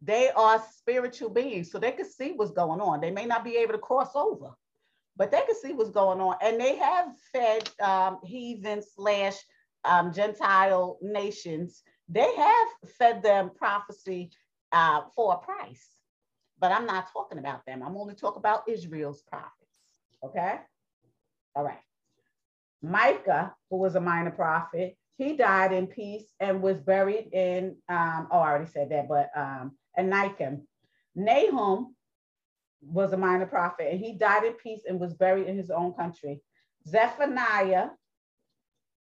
[0.01, 3.01] they are spiritual beings, so they can see what's going on.
[3.01, 4.51] They may not be able to cross over,
[5.15, 6.35] but they can see what's going on.
[6.41, 9.37] And they have fed um, heathen slash
[9.85, 11.83] um, Gentile nations.
[12.09, 14.31] They have fed them prophecy
[14.71, 15.87] uh, for a price
[16.61, 17.81] but I'm not talking about them.
[17.83, 19.55] I'm only talking about Israel's prophets.
[20.23, 20.59] Okay.
[21.55, 21.79] All right.
[22.83, 28.27] Micah, who was a minor prophet, he died in peace and was buried in, um,
[28.31, 30.67] oh, I already said that, but um, Anakim.
[31.15, 31.95] Nahum
[32.81, 35.93] was a minor prophet and he died in peace and was buried in his own
[35.93, 36.41] country.
[36.87, 37.89] Zephaniah,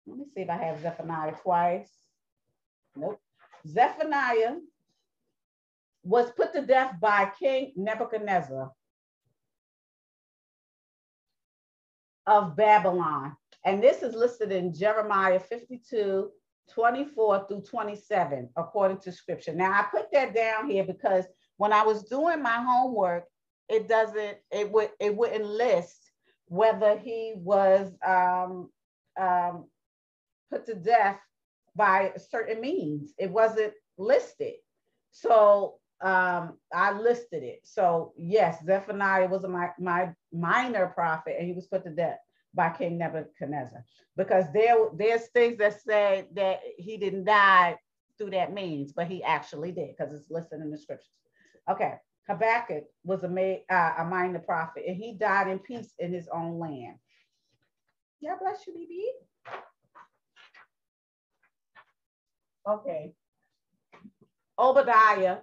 [0.07, 1.91] let me see if I have Zephaniah twice.
[2.95, 3.21] Nope.
[3.67, 4.55] Zephaniah
[6.07, 8.71] was put to death by King Nebuchadnezzar
[12.27, 13.37] of Babylon.
[13.65, 16.31] And this is listed in Jeremiah 52,
[16.73, 19.53] 24 through 27, according to scripture.
[19.53, 21.25] Now I put that down here because
[21.57, 23.25] when I was doing my homework,
[23.69, 26.13] it doesn't, it would, it wouldn't list
[26.47, 28.71] whether he was um,
[29.21, 29.65] um,
[30.53, 31.19] put to death
[31.75, 33.13] by certain means.
[33.19, 34.55] It wasn't listed.
[35.11, 37.61] So um, I listed it.
[37.65, 42.19] So yes, Zephaniah was a my, my minor prophet, and he was put to death
[42.55, 43.85] by King Nebuchadnezzar
[44.17, 47.79] because there there's things that say that he didn't die
[48.19, 51.09] through that means, but he actually did because it's listed in the scriptures.
[51.71, 51.95] Okay,
[52.29, 56.59] Habakkuk was a uh, a minor prophet, and he died in peace in his own
[56.59, 56.97] land.
[58.21, 59.53] Yeah, bless you, BB.
[62.69, 63.13] Okay.
[64.59, 65.39] Obadiah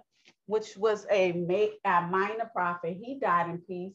[0.46, 1.30] which was a,
[1.84, 2.96] a minor prophet.
[3.00, 3.94] He died in peace.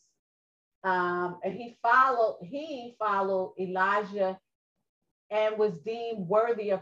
[0.84, 4.40] Um, and he followed, he followed Elijah
[5.30, 6.82] and was deemed worthy of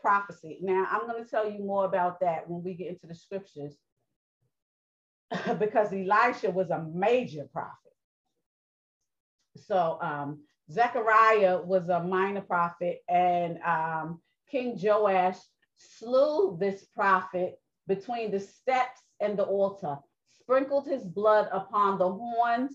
[0.00, 0.58] prophecy.
[0.62, 3.76] Now, I'm going to tell you more about that when we get into the scriptures,
[5.58, 7.72] because Elisha was a major prophet.
[9.56, 10.40] So, um,
[10.70, 15.38] Zechariah was a minor prophet, and um, King Joash
[15.76, 19.98] slew this prophet between the steps and the altar,
[20.40, 22.72] sprinkled his blood upon the horns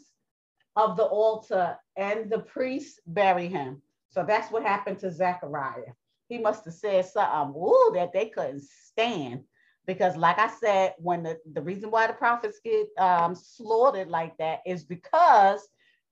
[0.76, 3.82] of the altar, and the priests bury him.
[4.10, 5.94] So that's what happened to Zechariah.
[6.28, 9.44] He must have said something woo, that they couldn't stand.
[9.86, 14.38] Because, like I said, when the, the reason why the prophets get um, slaughtered like
[14.38, 15.68] that is because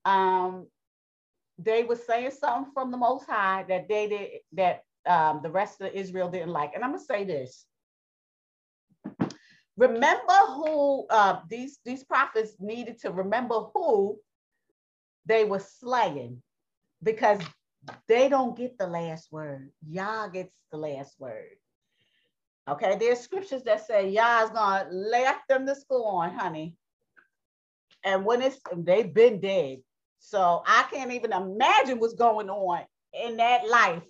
[0.06, 0.68] um,
[1.58, 5.82] they were saying something from the Most High that they did that um, the rest
[5.82, 6.72] of Israel didn't like.
[6.74, 7.66] And I'm gonna say this:
[9.80, 14.20] remember who uh, these these prophets needed to remember who
[15.26, 16.42] they were slaying,
[17.02, 17.40] because
[18.08, 19.72] they don't get the last word.
[19.88, 21.56] Yah gets the last word.
[22.68, 26.76] Okay, there's scriptures that say Yah's gonna let them to scorn, honey.
[28.04, 29.80] And when it's they've been dead.
[30.20, 32.82] So I can't even imagine what's going on
[33.14, 34.04] in that life,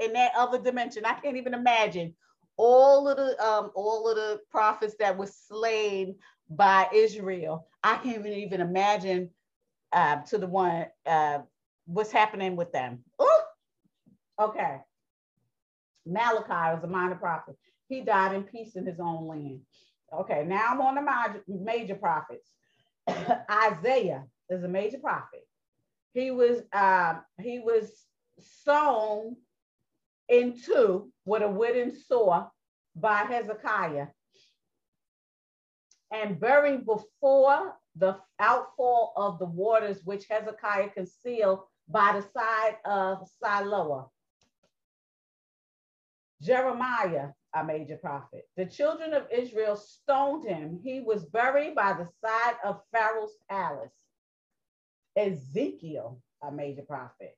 [0.00, 1.04] in that other dimension.
[1.06, 2.14] I can't even imagine
[2.56, 6.16] all of the um all of the prophets that were slain
[6.50, 7.66] by Israel.
[7.82, 9.30] I can't even imagine
[9.92, 11.38] uh, to the one uh,
[11.86, 13.00] what's happening with them.
[13.20, 13.28] Ooh!
[14.40, 14.78] Okay.
[16.06, 17.56] Malachi was a minor prophet.
[17.88, 19.60] He died in peace in his own land.
[20.12, 22.48] Okay, now I'm on the major, major prophets.
[23.50, 25.46] Isaiah is a major prophet.
[26.12, 27.90] He was uh, he was
[28.38, 29.36] sown
[30.28, 32.48] into with a wooden saw
[32.96, 34.08] by Hezekiah
[36.12, 43.28] and buried before the outfall of the waters which Hezekiah concealed by the side of
[43.42, 44.08] Siloah.
[46.40, 48.48] Jeremiah, a major prophet.
[48.56, 50.80] The children of Israel stoned him.
[50.82, 53.92] He was buried by the side of Pharaoh's palace.
[55.16, 57.36] Ezekiel, a major prophet.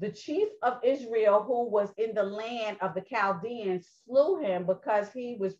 [0.00, 5.12] The chief of Israel, who was in the land of the Chaldeans, slew him because
[5.12, 5.56] he was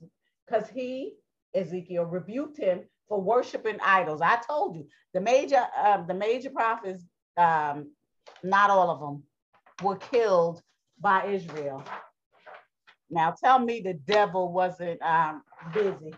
[0.47, 1.15] because he,
[1.55, 4.21] Ezekiel, rebuked him for worshiping idols.
[4.21, 7.03] I told you the major um, the major prophets,
[7.37, 7.93] um,
[8.45, 9.25] not all of them,
[9.83, 10.63] were killed
[11.01, 11.83] by Israel.
[13.11, 16.15] Now tell me the devil wasn't um, busy.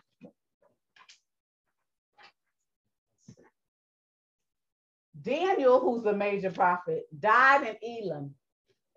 [5.22, 8.34] Daniel, who's a major prophet, died in Elam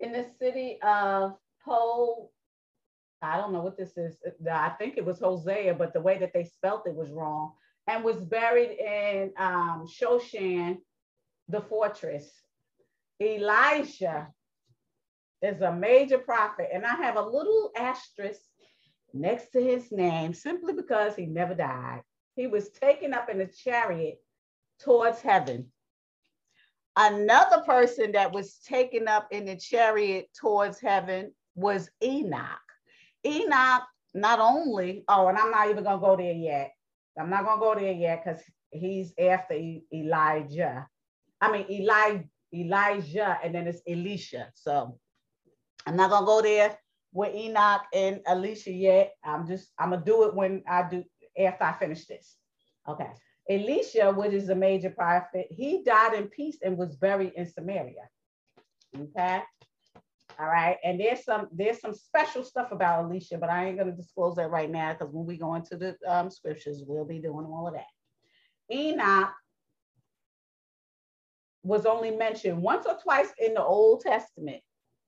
[0.00, 2.30] in the city of Po.
[3.22, 4.16] I don't know what this is.
[4.50, 7.52] I think it was Hosea, but the way that they spelt it was wrong.
[7.86, 10.78] And was buried in um, Shoshan,
[11.48, 12.30] the fortress.
[13.20, 14.28] Elisha
[15.42, 18.40] is a major prophet, and I have a little asterisk
[19.12, 22.02] next to his name simply because he never died.
[22.36, 24.18] He was taken up in a chariot
[24.80, 25.70] towards heaven.
[26.96, 32.60] Another person that was taken up in the chariot towards heaven was Enoch.
[33.26, 33.82] Enoch
[34.14, 36.72] not only, oh, and I'm not even gonna go there yet.
[37.18, 39.54] I'm not gonna go there yet because he's after
[39.92, 40.86] Elijah.
[41.40, 42.22] I mean Eli,
[42.54, 44.50] Elijah, and then it's Elisha.
[44.54, 44.98] So
[45.86, 46.78] I'm not gonna go there
[47.12, 49.14] with Enoch and Elisha yet.
[49.24, 51.04] I'm just I'm gonna do it when I do
[51.38, 52.36] after I finish this.
[52.88, 53.10] Okay.
[53.48, 58.08] Elisha, which is a major prophet, he died in peace and was buried in Samaria.
[58.98, 59.42] Okay.
[60.38, 60.78] All right.
[60.82, 64.50] And there's some there's some special stuff about Elisha, but I ain't gonna disclose that
[64.50, 67.74] right now because when we go into the um, scriptures, we'll be doing all of
[67.74, 67.84] that.
[68.72, 69.32] Enoch
[71.62, 74.62] was only mentioned once or twice in the Old Testament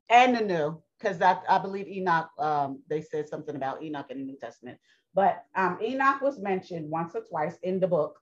[0.09, 4.19] and the New, because I, I believe Enoch, um, they said something about Enoch in
[4.19, 4.79] the New Testament.
[5.15, 8.19] But um, Enoch was mentioned once or twice in the book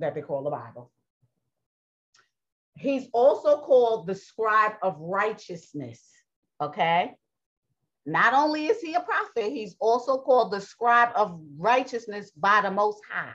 [0.00, 0.90] that they call the Bible.
[2.76, 6.02] He's also called the scribe of righteousness.
[6.60, 7.14] Okay.
[8.06, 12.70] Not only is he a prophet, he's also called the scribe of righteousness by the
[12.70, 13.34] Most High.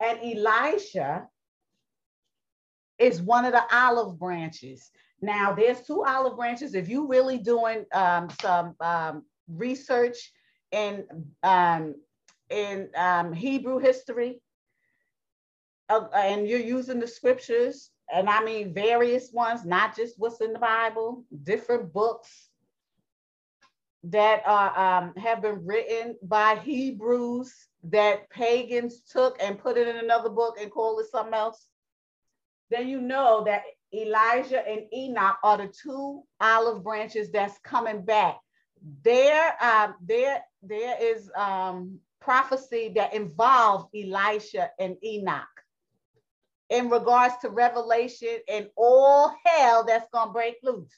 [0.00, 1.28] And Elisha
[2.98, 4.90] is one of the olive branches.
[5.20, 6.74] Now, there's two olive branches.
[6.74, 10.32] If you're really doing um, some um, research
[10.72, 11.04] in,
[11.42, 11.94] um,
[12.50, 14.40] in um, Hebrew history,
[15.88, 20.52] uh, and you're using the scriptures, and I mean various ones, not just what's in
[20.52, 22.48] the Bible, different books
[24.04, 27.52] that are um, have been written by Hebrews
[27.84, 31.66] that pagans took and put it in another book and called it something else,
[32.70, 33.62] then you know that
[33.94, 38.36] Elijah and Enoch are the two olive branches that's coming back.
[39.02, 45.46] There, uh, there, there is um, prophecy that involves Elisha and Enoch
[46.70, 50.94] in regards to revelation and all hell that's gonna break loose.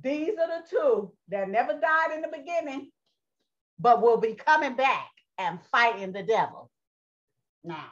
[0.00, 2.90] These are the two that never died in the beginning,
[3.78, 6.70] but will be coming back and fighting the devil.
[7.64, 7.88] Now,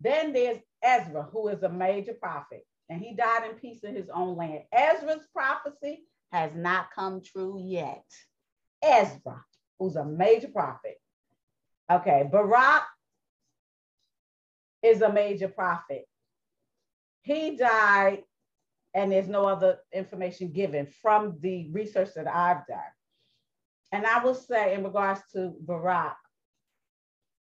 [0.00, 4.08] then there's Ezra, who is a major prophet, and he died in peace in his
[4.08, 4.62] own land.
[4.72, 8.04] Ezra's prophecy has not come true yet.
[8.82, 9.44] Ezra,
[9.78, 10.98] who's a major prophet.
[11.90, 12.84] Okay, Baruch
[14.82, 16.06] is a major prophet.
[17.22, 18.22] He died,
[18.94, 22.78] and there's no other information given from the research that I've done.
[23.92, 26.16] And I will say, in regards to Baruch,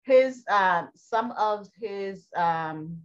[0.04, 2.98] his uh, some of his um,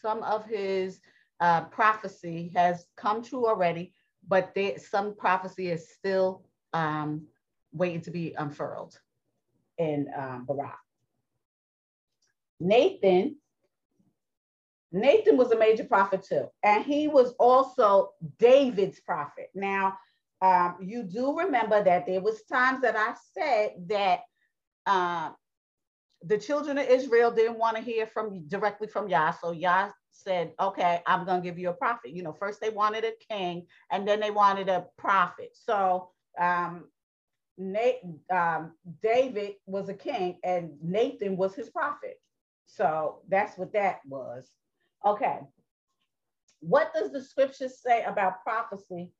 [0.00, 1.00] some of his
[1.40, 3.92] uh, prophecy has come true already,
[4.26, 7.26] but there, some prophecy is still um,
[7.72, 8.98] waiting to be unfurled
[9.78, 10.78] in um, Baruch.
[12.60, 13.36] Nathan,
[14.92, 19.50] Nathan was a major prophet too, and he was also David's prophet.
[19.54, 19.98] Now,
[20.40, 24.20] um, you do remember that there was times that I said that
[24.86, 25.30] uh,
[26.22, 30.52] the children of Israel didn't want to hear from directly from Yah, so Yah said,
[30.58, 33.66] "Okay, I'm going to give you a prophet." You know, first they wanted a king,
[33.90, 35.50] and then they wanted a prophet.
[35.52, 36.84] So um,
[37.58, 38.00] Nate,
[38.32, 38.72] um,
[39.02, 42.20] David was a king, and Nathan was his prophet.
[42.66, 44.50] So that's what that was.
[45.06, 45.38] Okay.
[46.60, 49.12] What does the scripture say about prophecy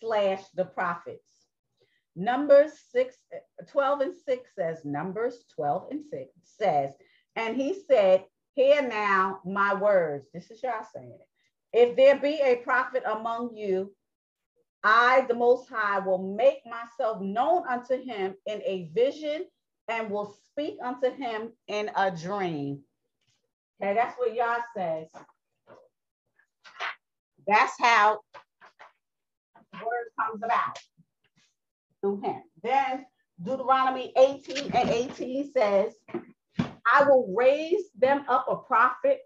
[0.00, 1.46] slash the prophets?
[2.16, 3.16] Numbers 6,
[3.68, 6.92] 12 and 6 says, Numbers 12 and 6 says,
[7.36, 10.26] and he said, Hear now my words.
[10.32, 11.28] This is Yah saying it.
[11.76, 13.92] If there be a prophet among you,
[14.84, 19.46] I, the Most High, will make myself known unto him in a vision
[19.88, 22.82] and will speak unto him in a dream.
[23.82, 25.08] Okay, that's what Yah says.
[27.46, 28.20] That's how
[29.74, 30.78] word comes about
[32.00, 32.42] through him.
[32.62, 33.06] Then
[33.42, 35.94] Deuteronomy 18 and 18 says,
[36.86, 39.20] I will raise them up a prophet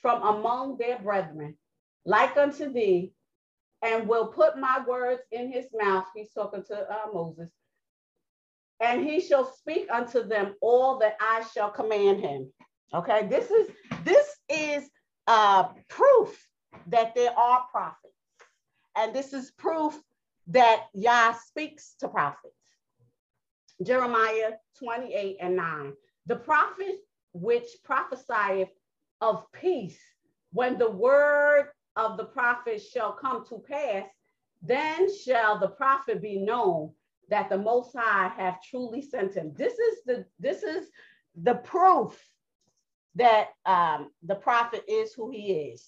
[0.00, 1.56] from among their brethren,
[2.04, 3.12] like unto thee,
[3.82, 6.06] and will put my words in his mouth.
[6.14, 7.50] He's talking to uh, Moses.
[8.80, 12.52] And he shall speak unto them all that I shall command him.
[12.94, 13.70] Okay, this is
[14.04, 14.88] this is
[15.26, 16.46] uh, proof
[16.88, 18.14] that there are prophets,
[18.96, 19.98] and this is proof
[20.48, 22.54] that Yah speaks to prophets.
[23.82, 25.92] Jeremiah 28 and 9.
[26.26, 26.96] The prophet
[27.32, 28.68] which prophesieth
[29.20, 29.98] of peace,
[30.52, 34.06] when the word of the prophet shall come to pass,
[34.60, 36.92] then shall the prophet be known
[37.30, 39.54] that the Most High have truly sent him.
[39.56, 40.88] This is the this is
[41.42, 42.18] the proof
[43.16, 45.86] that um, the prophet is who he is.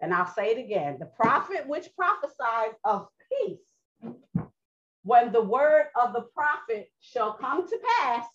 [0.00, 3.60] And I'll say it again the prophet which prophesies of peace,
[5.02, 8.26] when the word of the prophet shall come to pass,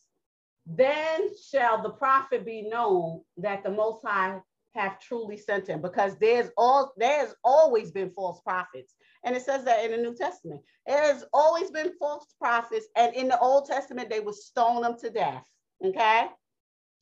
[0.65, 4.39] then shall the prophet be known that the Most High
[4.75, 5.81] have truly sent him.
[5.81, 8.95] Because there's all there's always been false prophets.
[9.25, 10.61] And it says that in the new testament.
[10.87, 12.87] There's always been false prophets.
[12.95, 15.43] And in the old testament they would stone them to death.
[15.83, 16.29] Okay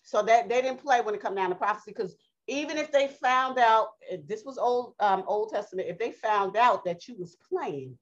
[0.07, 2.15] so that they didn't play when it come down to prophecy, because
[2.47, 3.89] even if they found out
[4.25, 7.97] this was old um, Old Testament, if they found out that you was playing,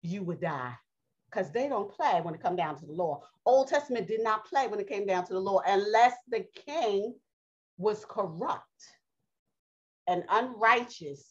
[0.00, 0.74] you would die.
[1.28, 3.22] Because they don't play when it come down to the law.
[3.44, 7.12] Old Testament did not play when it came down to the law, unless the king
[7.78, 8.62] was corrupt
[10.06, 11.24] and unrighteous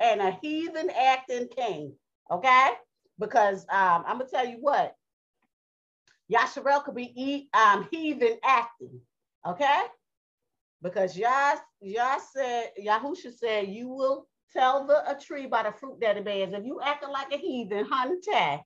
[0.00, 1.94] and a heathen acting king.
[2.30, 2.72] Okay?
[3.18, 4.94] Because um, I'm gonna tell you what,
[6.30, 9.00] Yasharel could be um, heathen acting.
[9.46, 9.82] Okay?
[10.82, 15.98] Because Yah, Yah said, Yahusha said, you will tell the a tree by the fruit
[16.00, 16.52] that it bears.
[16.52, 18.60] If you acting like a heathen, hunter.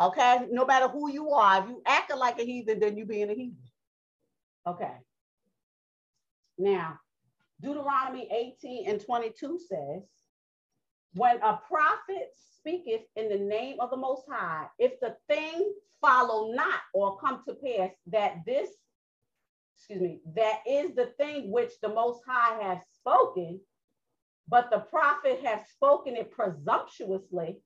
[0.00, 3.30] Okay, no matter who you are, if you acting like a heathen, then you being
[3.30, 3.56] a heathen.
[4.66, 4.92] Okay.
[6.56, 7.00] Now,
[7.60, 10.02] Deuteronomy 18 and 22 says,
[11.14, 16.52] when a prophet speaketh in the name of the Most High, if the thing follow
[16.52, 18.68] not or come to pass that this,
[19.76, 23.60] excuse me, that is the thing which the Most High has spoken,
[24.48, 27.58] but the prophet has spoken it presumptuously,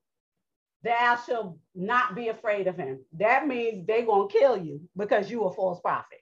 [0.82, 3.00] thou shalt not be afraid of him.
[3.18, 6.18] That means they're going to kill you because you a false prophet.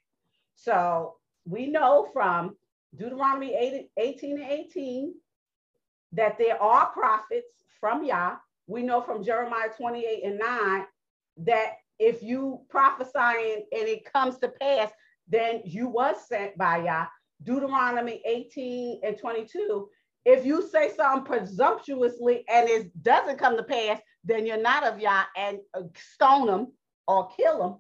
[0.55, 1.17] So
[1.47, 2.57] we know from
[2.97, 5.15] Deuteronomy 18 and 18,
[6.13, 7.49] that there are prophets
[7.79, 8.37] from Yah.
[8.67, 10.85] We know from Jeremiah 28 and 9
[11.45, 14.91] that if you prophesying and it comes to pass,
[15.29, 17.07] then you was sent by Yah.
[17.43, 19.89] Deuteronomy 18 and 22.
[20.27, 25.01] If you say something presumptuously and it doesn't come to pass, then you're not of
[25.01, 26.73] Yah and uh, stone them
[27.09, 27.77] or kill them.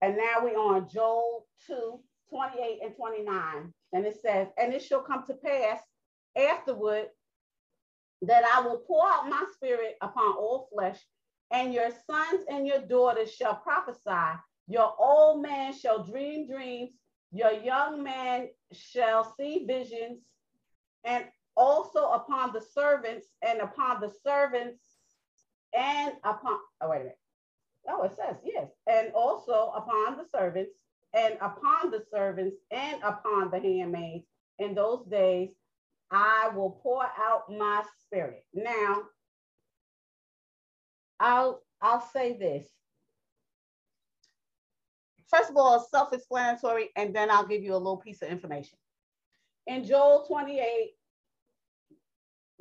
[0.00, 2.00] And now we on Joel 2,
[2.30, 3.74] 28 and 29.
[3.92, 5.80] And it says, and it shall come to pass
[6.36, 7.06] afterward
[8.22, 10.98] that I will pour out my spirit upon all flesh,
[11.50, 14.38] and your sons and your daughters shall prophesy.
[14.68, 16.90] Your old man shall dream dreams,
[17.32, 20.20] your young man shall see visions,
[21.04, 21.24] and
[21.56, 24.80] also upon the servants and upon the servants
[25.76, 27.18] and upon, oh, wait a minute.
[27.88, 28.68] Oh, it says, yes.
[28.86, 30.72] And also upon the servants
[31.14, 34.26] and upon the servants and upon the handmaids
[34.58, 35.50] in those days,
[36.10, 38.44] I will pour out my spirit.
[38.52, 39.02] Now,
[41.18, 42.66] I'll I'll say this.
[45.28, 48.76] First of all, self-explanatory, and then I'll give you a little piece of information.
[49.66, 50.90] In Joel 28,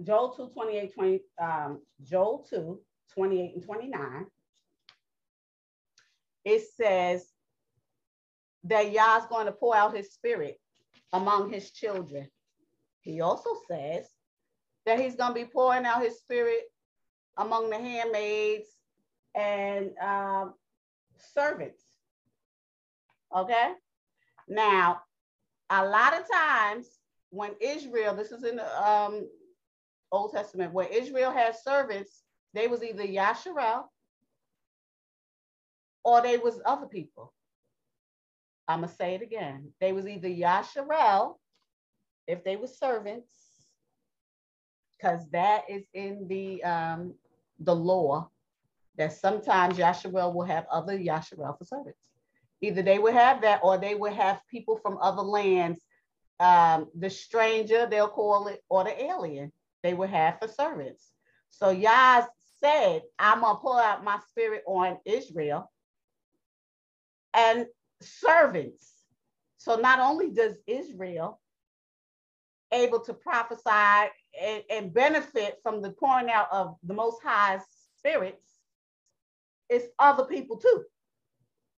[0.03, 2.79] Joel 2, 28, 20, um, Joel 2,
[3.15, 4.25] 28 and 29,
[6.45, 7.25] it says
[8.65, 10.59] that Yah's going to pour out his spirit
[11.11, 12.29] among his children.
[13.01, 14.05] He also says
[14.85, 16.63] that he's going to be pouring out his spirit
[17.37, 18.67] among the handmaids
[19.35, 20.53] and um,
[21.33, 21.83] servants.
[23.35, 23.73] Okay.
[24.47, 25.01] Now,
[25.69, 26.87] a lot of times
[27.29, 29.27] when Israel, this is in the um,
[30.11, 32.23] Old Testament, where Israel had servants,
[32.53, 33.83] they was either Yasharel
[36.03, 37.33] or they was other people.
[38.67, 39.71] I'm gonna say it again.
[39.79, 41.35] They was either Yasharel,
[42.29, 43.31] if they were servants,
[44.95, 47.15] because that is in the um,
[47.59, 48.29] the law
[48.97, 52.09] that sometimes Yasharel will have other Yasharel for servants.
[52.61, 55.81] Either they would have that, or they would have people from other lands.
[56.39, 59.51] Um, the stranger, they'll call it, or the alien,
[59.83, 61.11] they would have for servants.
[61.49, 62.25] So Yah
[62.61, 65.71] said, I'm gonna pull out my spirit on Israel
[67.33, 67.65] and
[68.01, 68.93] servants.
[69.57, 71.39] So not only does Israel
[72.71, 74.11] able to prophesy
[74.41, 77.59] and, and benefit from the pouring out of the Most High
[77.97, 78.45] spirits,
[79.69, 80.83] it's other people too.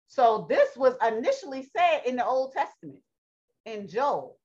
[0.07, 3.01] So this was initially said in the Old Testament
[3.65, 4.37] in Joel.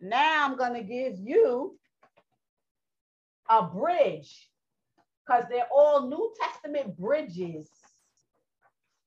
[0.00, 1.78] Now I'm going to give you
[3.48, 4.48] a bridge
[5.26, 7.68] because they're all New Testament bridges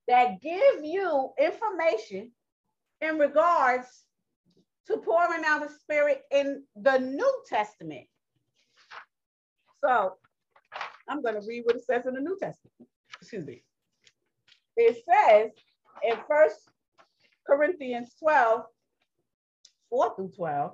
[0.07, 2.31] that give you information
[3.01, 3.87] in regards
[4.89, 8.07] to pouring out the Spirit in the New Testament.
[9.83, 10.13] So
[11.07, 12.89] I'm going to read what it says in the New Testament.
[13.21, 13.63] Excuse me.
[14.75, 15.51] It says
[16.03, 16.57] in First
[17.45, 18.61] Corinthians 12,
[19.89, 20.71] 4 through 12.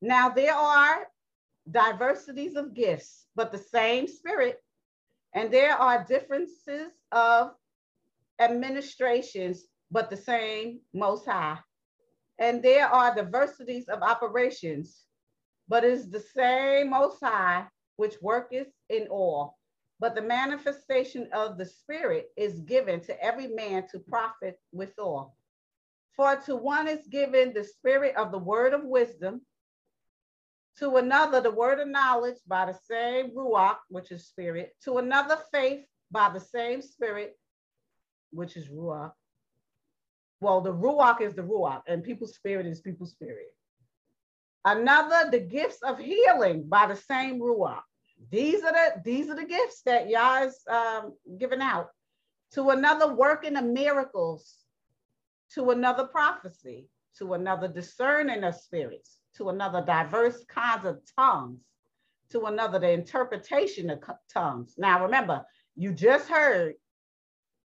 [0.00, 1.06] Now there are
[1.70, 4.58] diversities of gifts, but the same Spirit
[5.34, 7.52] and there are differences of
[8.38, 11.58] administrations, but the same Most High.
[12.38, 15.04] And there are diversities of operations,
[15.68, 17.66] but is the same Most High
[17.96, 19.58] which worketh in all.
[20.00, 25.36] But the manifestation of the Spirit is given to every man to profit withal.
[26.16, 29.42] For to one is given the spirit of the word of wisdom,
[30.78, 35.38] to another the word of knowledge by the same ruach, which is spirit, to another
[35.52, 37.38] faith by the same spirit,
[38.30, 39.12] which is ruach.
[40.42, 43.54] Well, the ruach is the ruach, and people's spirit is people's spirit.
[44.64, 47.82] Another, the gifts of healing by the same ruach.
[48.30, 51.88] These are the these are the gifts that Yah is um, giving out.
[52.52, 54.58] To another, working of miracles.
[55.54, 56.88] To another, prophecy.
[57.18, 61.60] To another, discerning of spirits to another diverse kinds of tongues,
[62.30, 64.00] to another the interpretation of
[64.32, 64.74] tongues.
[64.78, 65.44] Now remember,
[65.76, 66.74] you just heard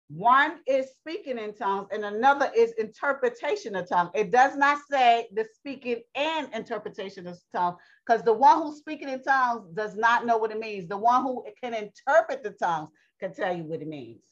[0.09, 4.09] one is speaking in tongues and another is interpretation of tongue.
[4.15, 9.09] It does not say the speaking and interpretation of tongue because the one who's speaking
[9.09, 10.87] in tongues does not know what it means.
[10.87, 12.89] The one who can interpret the tongues
[13.19, 14.23] can tell you what it means.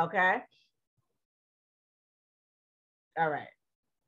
[0.00, 0.38] Okay.
[3.16, 3.46] All right.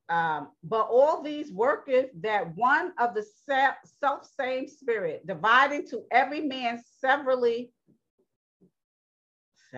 [0.09, 6.41] Um, but all these worketh that one of the self same spirit, dividing to every
[6.41, 7.71] man severally,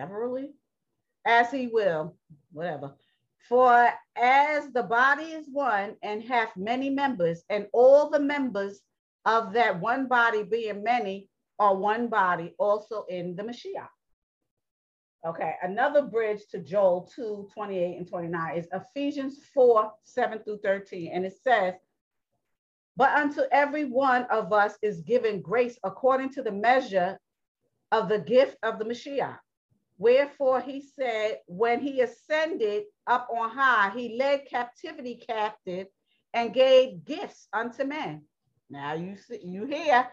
[0.00, 0.52] severally,
[1.26, 2.16] as he will,
[2.52, 2.94] whatever,
[3.48, 8.80] For as the body is one and hath many members, and all the members
[9.24, 11.28] of that one body being many
[11.58, 13.88] are one body also in the Mashiach.
[15.26, 21.12] Okay, another bridge to Joel 2 28 and 29 is Ephesians 4 7 through 13.
[21.12, 21.74] And it says,
[22.96, 27.18] But unto every one of us is given grace according to the measure
[27.92, 29.38] of the gift of the Mashiach.
[30.00, 35.88] Wherefore he said, when he ascended up on high, he led captivity captive
[36.32, 38.22] and gave gifts unto men.
[38.70, 40.08] Now you see, you hear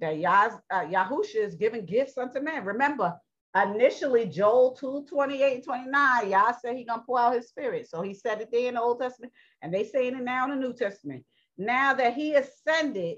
[0.00, 2.64] that Yah, uh, Yahusha is giving gifts unto men.
[2.64, 3.18] Remember,
[3.60, 7.90] initially Joel 2, 28 and 29, Yah said he gonna pour out his spirit.
[7.90, 10.50] So he said it there in the Old Testament, and they saying it now in
[10.50, 11.24] the New Testament.
[11.58, 13.16] Now that he ascended,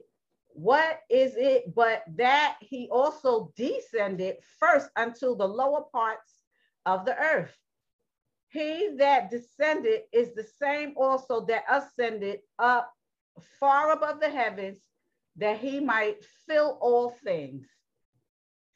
[0.54, 6.32] what is it but that he also descended first unto the lower parts
[6.86, 7.54] of the earth?
[8.48, 12.88] He that descended is the same also that ascended up
[13.58, 14.78] far above the heavens
[15.36, 17.66] that he might fill all things.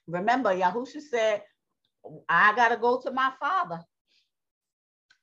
[0.08, 1.44] Remember, Yahusha said,
[2.28, 3.80] I got to go to my father.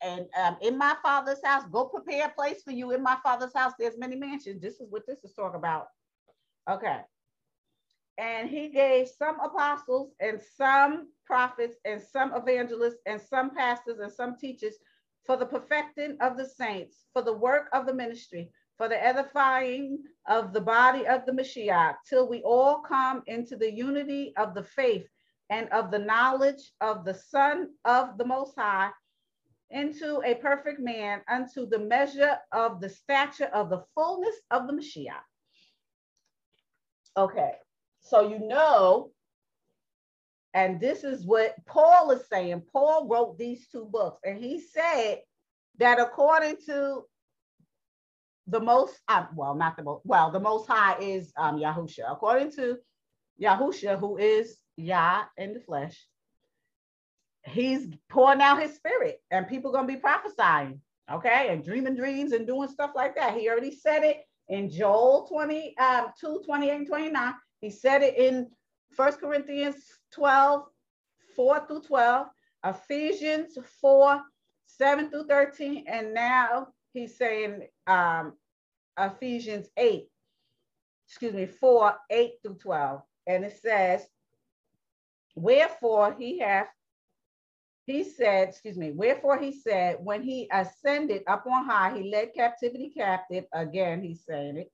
[0.01, 2.91] And um, in my father's house, go prepare a place for you.
[2.91, 4.61] In my father's house, there's many mansions.
[4.61, 5.87] This is what this is talking about.
[6.69, 7.01] Okay.
[8.17, 14.11] And he gave some apostles and some prophets and some evangelists and some pastors and
[14.11, 14.75] some teachers
[15.25, 19.97] for the perfecting of the saints, for the work of the ministry, for the edifying
[20.27, 24.63] of the body of the Mashiach, till we all come into the unity of the
[24.63, 25.07] faith
[25.49, 28.91] and of the knowledge of the Son of the Most High,
[29.71, 34.73] into a perfect man, unto the measure of the stature of the fullness of the
[34.73, 35.23] Mashiach.
[37.17, 37.53] Okay,
[38.01, 39.11] so you know,
[40.53, 42.63] and this is what Paul is saying.
[42.73, 45.19] Paul wrote these two books, and he said
[45.77, 47.03] that according to
[48.47, 52.11] the most, uh, well, not the most, well, the most high is um, Yahusha.
[52.11, 52.77] According to
[53.41, 56.05] Yahusha, who is Yah in the flesh,
[57.45, 62.45] he's pouring out his spirit, and people gonna be prophesying, okay, and dreaming dreams and
[62.45, 63.37] doing stuff like that.
[63.37, 64.17] He already said it
[64.49, 67.33] in Joel 20, um, 2, 28 and 29.
[67.61, 68.49] He said it in
[68.91, 69.75] First Corinthians
[70.11, 70.63] 12,
[71.35, 72.27] 4 through 12,
[72.65, 74.21] Ephesians 4,
[74.67, 78.33] 7 through 13, and now he's saying um,
[78.97, 80.07] Ephesians 8,
[81.07, 83.01] excuse me, 4, 8 through 12.
[83.27, 84.05] And it says,
[85.35, 86.67] Wherefore he hath,
[87.85, 92.33] he said, excuse me, wherefore he said, when he ascended up on high, he led
[92.33, 94.71] captivity captive, again, he's saying it,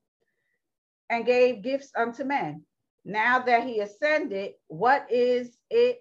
[1.10, 2.64] and gave gifts unto men.
[3.04, 6.00] Now that he ascended, what is it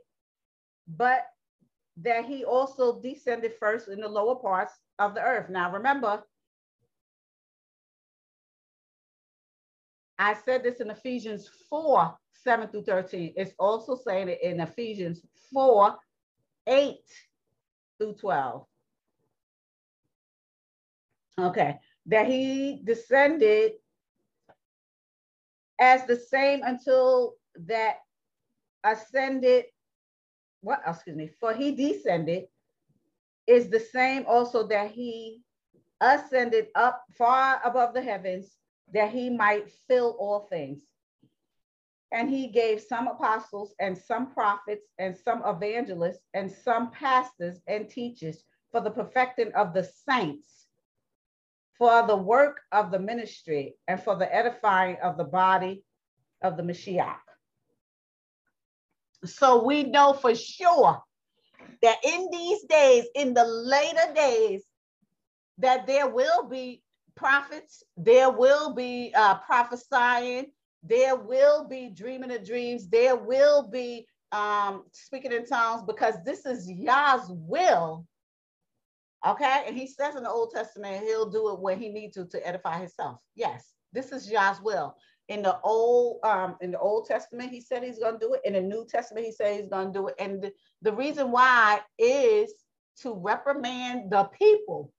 [0.87, 1.25] but
[2.03, 5.51] that he also descended first in the lower parts of the earth?
[5.51, 6.23] Now remember,
[10.19, 13.35] I said this in Ephesians 4 7 through 13.
[13.37, 15.97] It's also saying it in Ephesians 4
[16.71, 16.97] 8
[17.99, 18.67] through 12.
[21.39, 23.73] Okay, that he descended
[25.81, 27.35] as the same until
[27.67, 27.97] that
[28.85, 29.65] ascended,
[30.61, 32.45] what, excuse me, for he descended
[33.47, 35.41] is the same also that he
[36.01, 38.57] ascended up far above the heavens
[38.93, 40.83] that he might fill all things.
[42.13, 47.89] And he gave some apostles and some prophets and some evangelists and some pastors and
[47.89, 48.43] teachers
[48.73, 50.67] for the perfecting of the saints,
[51.79, 55.85] for the work of the ministry, and for the edifying of the body
[56.43, 57.17] of the Mashiach.
[59.25, 61.03] So we know for sure
[61.83, 64.65] that in these days, in the later days,
[65.59, 66.83] that there will be
[67.15, 70.47] prophets, there will be uh, prophesying,
[70.83, 76.47] there will be dreaming of dreams, there will be um, speaking in tongues, because this
[76.47, 78.07] is Yah's will.
[79.27, 82.25] Okay, and he says in the Old Testament, he'll do it when he needs to
[82.27, 83.19] to edify himself.
[83.35, 84.97] Yes, this is Yah's will.
[85.29, 88.41] In the old, um, in the Old Testament, he said he's going to do it.
[88.45, 90.15] In the New Testament, he said he's going to do it.
[90.19, 90.53] And the,
[90.83, 92.53] the reason why is
[93.03, 94.93] to reprimand the people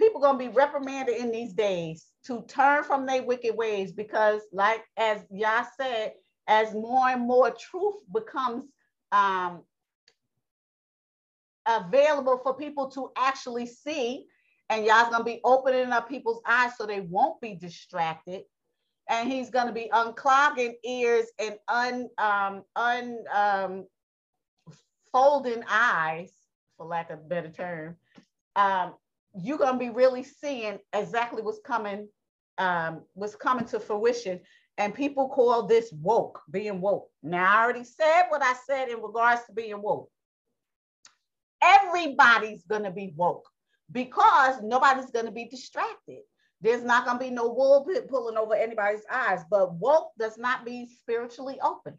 [0.00, 4.82] people gonna be reprimanded in these days to turn from their wicked ways because, like
[4.96, 6.12] as Yah said,
[6.46, 8.64] as more and more truth becomes
[9.12, 9.62] um,
[11.66, 14.26] available for people to actually see,
[14.70, 18.42] and Yah's gonna be opening up people's eyes so they won't be distracted.
[19.08, 23.84] And he's gonna be unclogging ears and un um, un um,
[25.68, 26.32] eyes,
[26.76, 27.96] for lack of a better term,
[28.56, 28.94] um,
[29.34, 32.08] you're gonna be really seeing exactly what's coming,
[32.58, 34.40] um, what's coming to fruition.
[34.76, 37.08] And people call this woke, being woke.
[37.22, 40.10] Now I already said what I said in regards to being woke.
[41.62, 43.48] Everybody's gonna be woke
[43.92, 46.22] because nobody's gonna be distracted.
[46.64, 50.64] There's not going to be no wool pulling over anybody's eyes, but woke does not
[50.64, 51.98] mean spiritually open.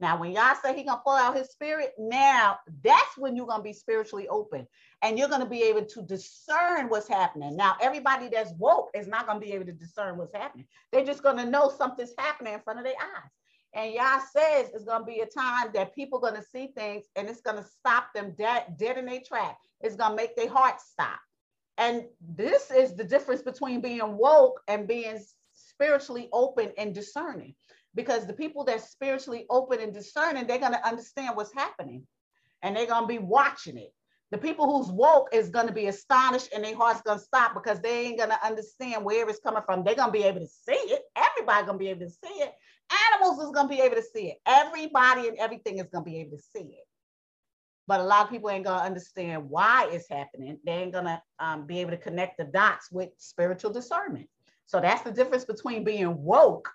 [0.00, 3.62] Now, when Yah say he gonna pull out his spirit, now that's when you're gonna
[3.62, 4.66] be spiritually open
[5.02, 7.54] and you're gonna be able to discern what's happening.
[7.56, 10.66] Now, everybody that's woke is not gonna be able to discern what's happening.
[10.90, 13.30] They're just gonna know something's happening in front of their eyes.
[13.74, 17.42] And Yah says it's gonna be a time that people gonna see things and it's
[17.42, 19.58] gonna stop them dead, dead in their track.
[19.80, 21.20] It's gonna make their heart stop.
[21.78, 25.18] And this is the difference between being woke and being
[25.52, 27.54] spiritually open and discerning.
[27.94, 32.06] Because the people that's spiritually open and discerning, they're going to understand what's happening
[32.62, 33.92] and they're going to be watching it.
[34.30, 37.52] The people who's woke is going to be astonished and their heart's going to stop
[37.54, 39.82] because they ain't going to understand where it's coming from.
[39.82, 41.02] They're going to be able to see it.
[41.16, 42.52] Everybody going to be able to see it.
[43.12, 44.38] Animals is going to be able to see it.
[44.46, 46.86] Everybody and everything is going to be able to see it
[47.90, 50.60] but a lot of people ain't gonna understand why it's happening.
[50.64, 54.28] They ain't gonna um, be able to connect the dots with spiritual discernment.
[54.66, 56.70] So that's the difference between being woke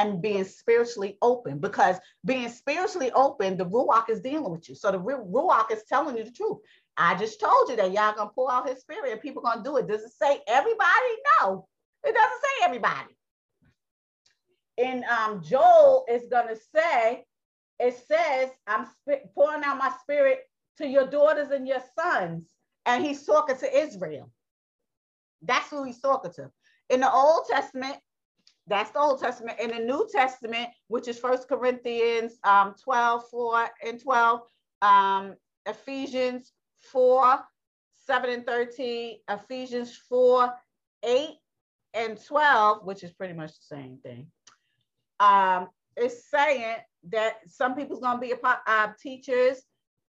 [0.00, 1.58] and being spiritually open.
[1.58, 4.74] Because being spiritually open, the ruach is dealing with you.
[4.74, 6.58] So the ruach is telling you the truth.
[6.96, 9.76] I just told you that Yah gonna pull out his spirit and people gonna do
[9.76, 9.86] it.
[9.86, 11.12] Does it say everybody?
[11.40, 11.66] No,
[12.04, 13.16] it doesn't say everybody.
[14.78, 17.24] In um, Joel, it's gonna say,
[17.78, 18.86] it says, I'm
[19.34, 20.40] pouring out my spirit
[20.78, 22.48] to your daughters and your sons.
[22.86, 24.30] And he's talking to Israel.
[25.42, 26.50] That's who he's talking to.
[26.88, 27.96] In the Old Testament,
[28.70, 29.58] that's the Old Testament.
[29.60, 34.40] In the New Testament, which is First Corinthians um, 12, 4 and 12,
[34.82, 35.34] um,
[35.66, 36.52] Ephesians
[36.92, 37.40] 4,
[38.06, 40.52] 7 and 13, Ephesians 4,
[41.04, 41.28] 8
[41.94, 44.26] and 12, which is pretty much the same thing.
[45.18, 46.76] Um, it's saying
[47.10, 49.62] that some people's going to be uh, teachers,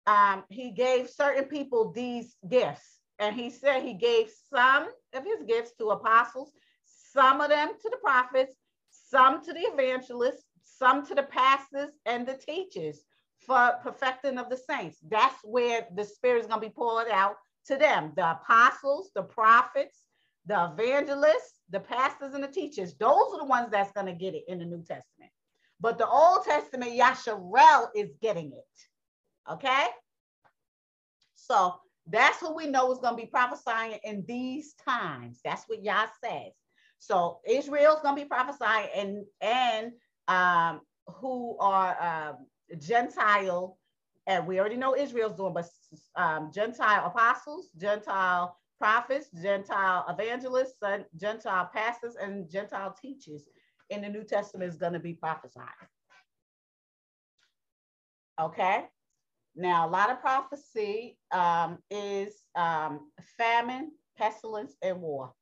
[0.08, 3.00] um, he gave certain people these gifts.
[3.20, 6.54] And he said he gave some of his gifts to apostles,
[7.14, 8.56] some of them to the prophets,
[8.90, 13.04] some to the evangelists, some to the pastors and the teachers
[13.40, 14.98] for perfecting of the saints.
[15.10, 17.36] That's where the spirit is going to be poured out
[17.68, 20.04] to them the apostles, the prophets,
[20.46, 22.96] the evangelists, the pastors, and the teachers.
[22.96, 25.32] Those are the ones that's going to get it in the New Testament.
[25.80, 29.52] But the Old Testament, Yasharel is getting it.
[29.52, 29.88] Okay.
[31.36, 31.76] So
[32.08, 35.40] that's who we know is going to be prophesying in these times.
[35.44, 36.52] That's what Yah says.
[37.02, 39.92] So Israel's going to be prophesying and, and
[40.28, 42.46] um, who are um,
[42.78, 43.80] Gentile,
[44.28, 45.66] and we already know Israel's doing, but
[46.16, 50.76] um, Gentile apostles, Gentile prophets, Gentile evangelists,
[51.20, 53.50] Gentile pastors, and Gentile teachers
[53.90, 55.66] in the New Testament is going to be prophesying.
[58.40, 58.86] Okay.
[59.56, 65.34] Now, a lot of prophecy um, is um, famine, pestilence, and war.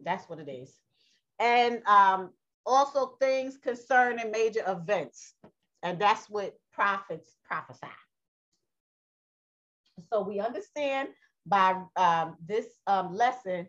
[0.00, 0.78] That's what it is.
[1.42, 2.30] And um,
[2.64, 5.34] also things concerning major events.
[5.82, 7.86] And that's what prophets prophesy.
[10.10, 11.08] So we understand
[11.46, 13.66] by um, this um, lesson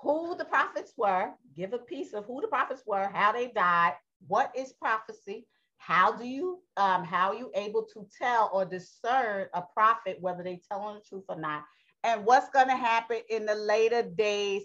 [0.00, 3.94] who the prophets were, give a piece of who the prophets were, how they died,
[4.28, 5.46] what is prophecy,
[5.80, 10.42] how do you um, how are you able to tell or discern a prophet whether
[10.42, 11.64] they telling the truth or not
[12.04, 14.64] and what's going to happen in the later days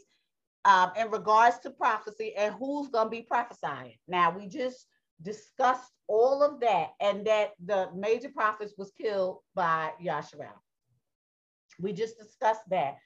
[0.65, 4.87] um, in regards to prophecy and who's going to be prophesying now we just
[5.21, 10.59] discussed all of that and that the major prophets was killed by Yasharel.
[11.79, 12.97] We just discussed that.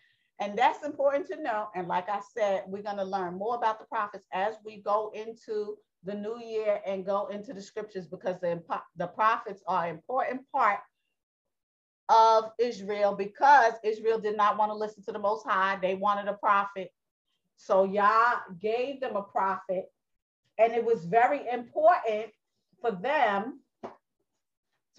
[0.42, 1.68] And that's important to know.
[1.76, 5.12] And like I said, we're going to learn more about the prophets as we go
[5.14, 8.62] into the new year and go into the scriptures because the,
[8.96, 10.80] the prophets are an important part
[12.08, 15.78] of Israel because Israel did not want to listen to the Most High.
[15.82, 16.90] They wanted a prophet.
[17.60, 19.92] So Yah gave them a prophet.
[20.58, 22.28] And it was very important
[22.82, 23.60] for them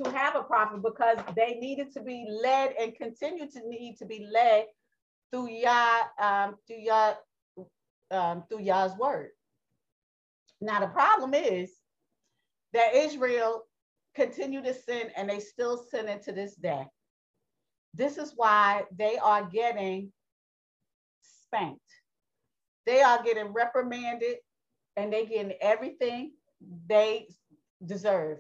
[0.03, 4.05] to have a prophet because they needed to be led and continue to need to
[4.05, 4.67] be led
[5.31, 7.15] through Yah, um, through Yah,
[8.11, 9.31] um, through Yah's word.
[10.61, 11.71] Now the problem is
[12.75, 13.65] that Israel
[14.15, 16.85] continued to sin and they still sin to this day.
[17.95, 20.13] This is why they are getting
[21.23, 21.81] spanked.
[22.91, 24.39] They are getting reprimanded
[24.97, 26.33] and they getting everything
[26.89, 27.29] they
[27.87, 28.39] deserve.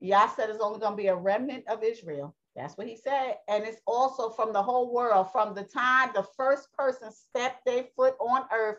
[0.00, 2.34] Yah said it's only going to be a remnant of Israel.
[2.56, 3.36] That's what he said.
[3.46, 7.84] And it's also from the whole world, from the time the first person stepped their
[7.94, 8.78] foot on earth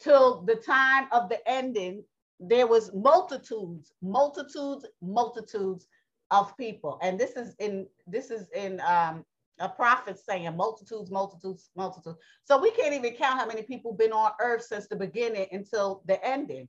[0.00, 2.02] till the time of the ending,
[2.40, 5.86] there was multitudes, multitudes, multitudes
[6.32, 6.98] of people.
[7.00, 9.24] And this is in this is in um,
[9.62, 12.18] a prophet saying multitudes, multitudes, multitudes.
[12.44, 16.02] So we can't even count how many people been on earth since the beginning until
[16.06, 16.68] the ending.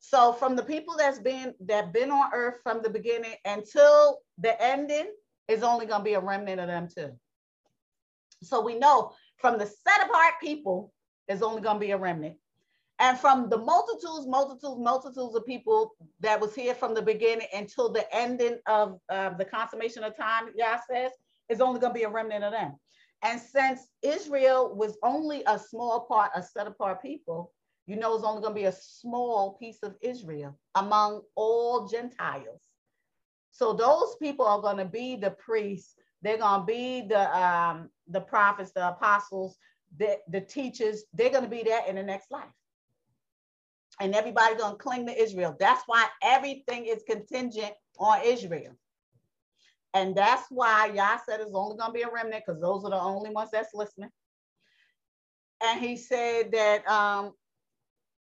[0.00, 4.60] So from the people that's been that been on earth from the beginning until the
[4.60, 5.06] ending
[5.46, 7.12] is only going to be a remnant of them too.
[8.42, 10.92] So we know from the set apart people
[11.28, 12.36] is only going to be a remnant.
[12.98, 17.90] And from the multitudes, multitudes, multitudes of people that was here from the beginning until
[17.90, 21.12] the ending of uh, the consummation of time, Yah says,
[21.52, 22.74] is only going to be a remnant of them.
[23.22, 27.52] And since Israel was only a small part, a set apart people,
[27.86, 32.62] you know it's only going to be a small piece of Israel among all Gentiles.
[33.50, 35.94] So those people are going to be the priests.
[36.22, 39.56] They're going to be the um, the prophets, the apostles,
[39.98, 41.04] the, the teachers.
[41.12, 42.52] They're going to be there in the next life
[44.00, 45.56] and everybody's gonna cling to Israel.
[45.58, 48.72] That's why everything is contingent on Israel.
[49.94, 53.00] And that's why Yah said it's only gonna be a remnant because those are the
[53.00, 54.10] only ones that's listening.
[55.62, 57.32] And he said that um,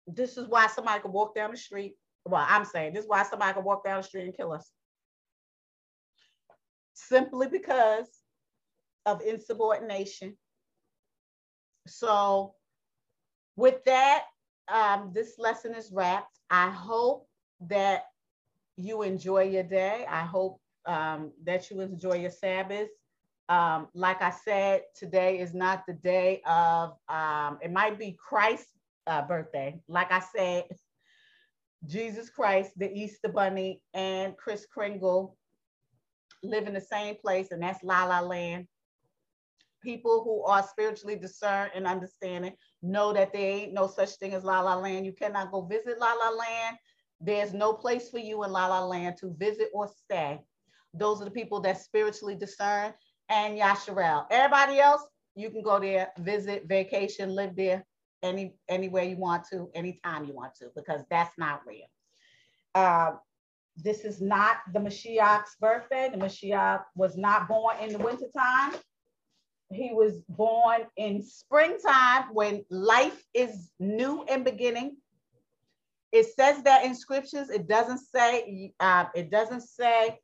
[0.07, 1.95] this is why somebody could walk down the street.
[2.25, 4.69] Well, I'm saying this is why somebody could walk down the street and kill us.
[6.93, 8.07] Simply because
[9.05, 10.37] of insubordination.
[11.87, 12.55] So
[13.55, 14.23] with that,
[14.67, 16.39] um, this lesson is wrapped.
[16.49, 17.27] I hope
[17.67, 18.03] that
[18.77, 20.05] you enjoy your day.
[20.09, 22.89] I hope um, that you enjoy your Sabbath.
[23.49, 28.71] Um, like I said, today is not the day of, um, it might be Christ's
[29.07, 29.79] uh, birthday.
[29.87, 30.65] Like I said,
[31.85, 35.37] Jesus Christ, the Easter Bunny, and Kris Kringle
[36.41, 38.67] live in the same place, and that's La La Land
[39.83, 44.43] people who are spiritually discerned and understanding know that there ain't no such thing as
[44.43, 45.05] La La Land.
[45.05, 46.77] You cannot go visit La La Land.
[47.19, 50.39] There's no place for you in La La Land to visit or stay.
[50.93, 52.93] Those are the people that spiritually discern
[53.29, 54.25] and Yasharel.
[54.29, 55.03] Everybody else,
[55.35, 57.85] you can go there, visit, vacation, live there
[58.21, 61.87] any anywhere you want to, anytime you want to, because that's not real.
[62.75, 63.11] Uh,
[63.75, 66.09] this is not the Mashiach's birthday.
[66.11, 68.73] The Mashiach was not born in the wintertime
[69.73, 74.97] he was born in springtime when life is new and beginning.
[76.11, 77.49] It says that in scriptures.
[77.49, 80.19] It doesn't say, uh, it doesn't say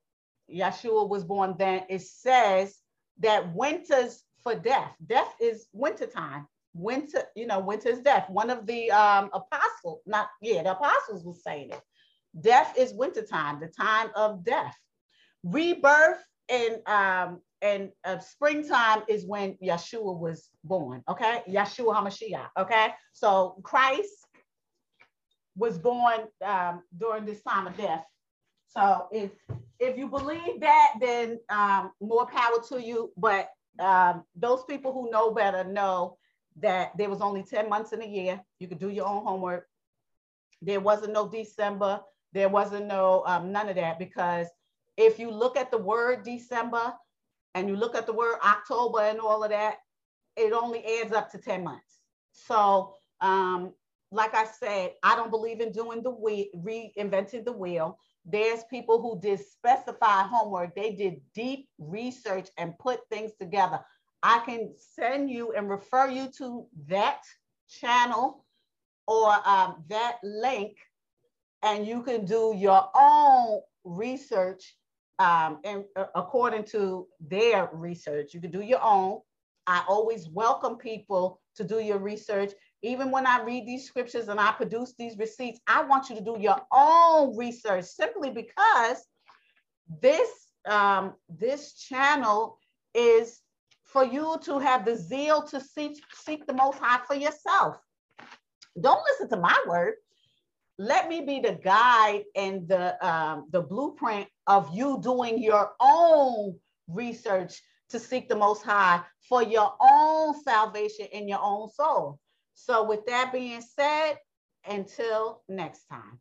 [0.54, 1.84] Yeshua was born then.
[1.90, 2.78] It says
[3.20, 4.92] that winter's for death.
[5.06, 6.48] Death is wintertime.
[6.74, 8.30] Winter, you know, winter is death.
[8.30, 11.82] One of the um, apostles, not, yeah, the apostles was saying it.
[12.40, 14.76] Death is wintertime, the time of death.
[15.44, 21.04] Rebirth and um, and uh, springtime is when Yeshua was born.
[21.10, 22.48] Okay, Yeshua Hamashiach.
[22.58, 24.14] Okay, so Christ
[25.56, 28.06] was born um, during this time of death.
[28.68, 29.32] So if
[29.80, 33.12] if you believe that, then um, more power to you.
[33.18, 33.50] But
[33.80, 36.18] um, those people who know better know
[36.58, 38.42] that there was only 10 months in a year.
[38.60, 39.68] You could do your own homework.
[40.62, 42.02] There wasn't no December.
[42.34, 44.48] There wasn't no um, none of that because
[44.98, 46.94] if you look at the word December,
[47.56, 49.78] and you look at the word October and all of that,
[50.36, 52.02] it only adds up to 10 months.
[52.32, 53.74] So, um,
[54.12, 57.98] like I said, I don't believe in doing the wheel, reinventing the wheel.
[58.32, 60.76] There's people who did specified homework.
[60.76, 63.80] They did deep research and put things together.
[64.22, 67.24] I can send you and refer you to that
[67.70, 68.46] channel
[69.08, 70.78] or um, that link,
[71.64, 74.76] and you can do your own research
[75.20, 78.34] um, and uh, according to their research.
[78.34, 79.20] You can do your own.
[79.68, 82.54] I always welcome people to do your research.
[82.82, 86.24] Even when I read these scriptures and I produce these receipts, I want you to
[86.24, 89.06] do your own research simply because
[90.02, 90.30] this
[90.68, 92.58] um, this channel
[92.94, 93.42] is
[93.84, 97.78] for you to have the zeal to seek, seek the most high for yourself.
[98.80, 99.96] Don't listen to my word
[100.80, 106.58] let me be the guide and the um, the blueprint of you doing your own
[106.88, 112.18] research to seek the most high for your own salvation in your own soul
[112.66, 114.16] so with that being said
[114.68, 116.20] until next time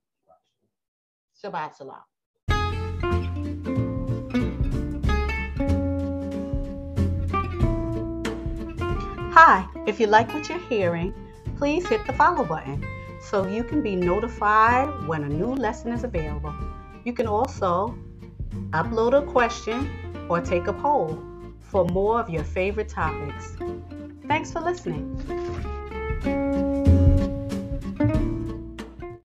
[1.42, 1.96] shabbat shalom
[9.32, 11.14] Hi, if you like what you're hearing,
[11.56, 12.84] please hit the follow button
[13.20, 16.52] so you can be notified when a new lesson is available.
[17.04, 17.96] You can also
[18.70, 19.88] upload a question,
[20.28, 21.22] or take a poll
[21.60, 23.56] for more of your favorite topics.
[24.26, 25.67] Thanks for listening.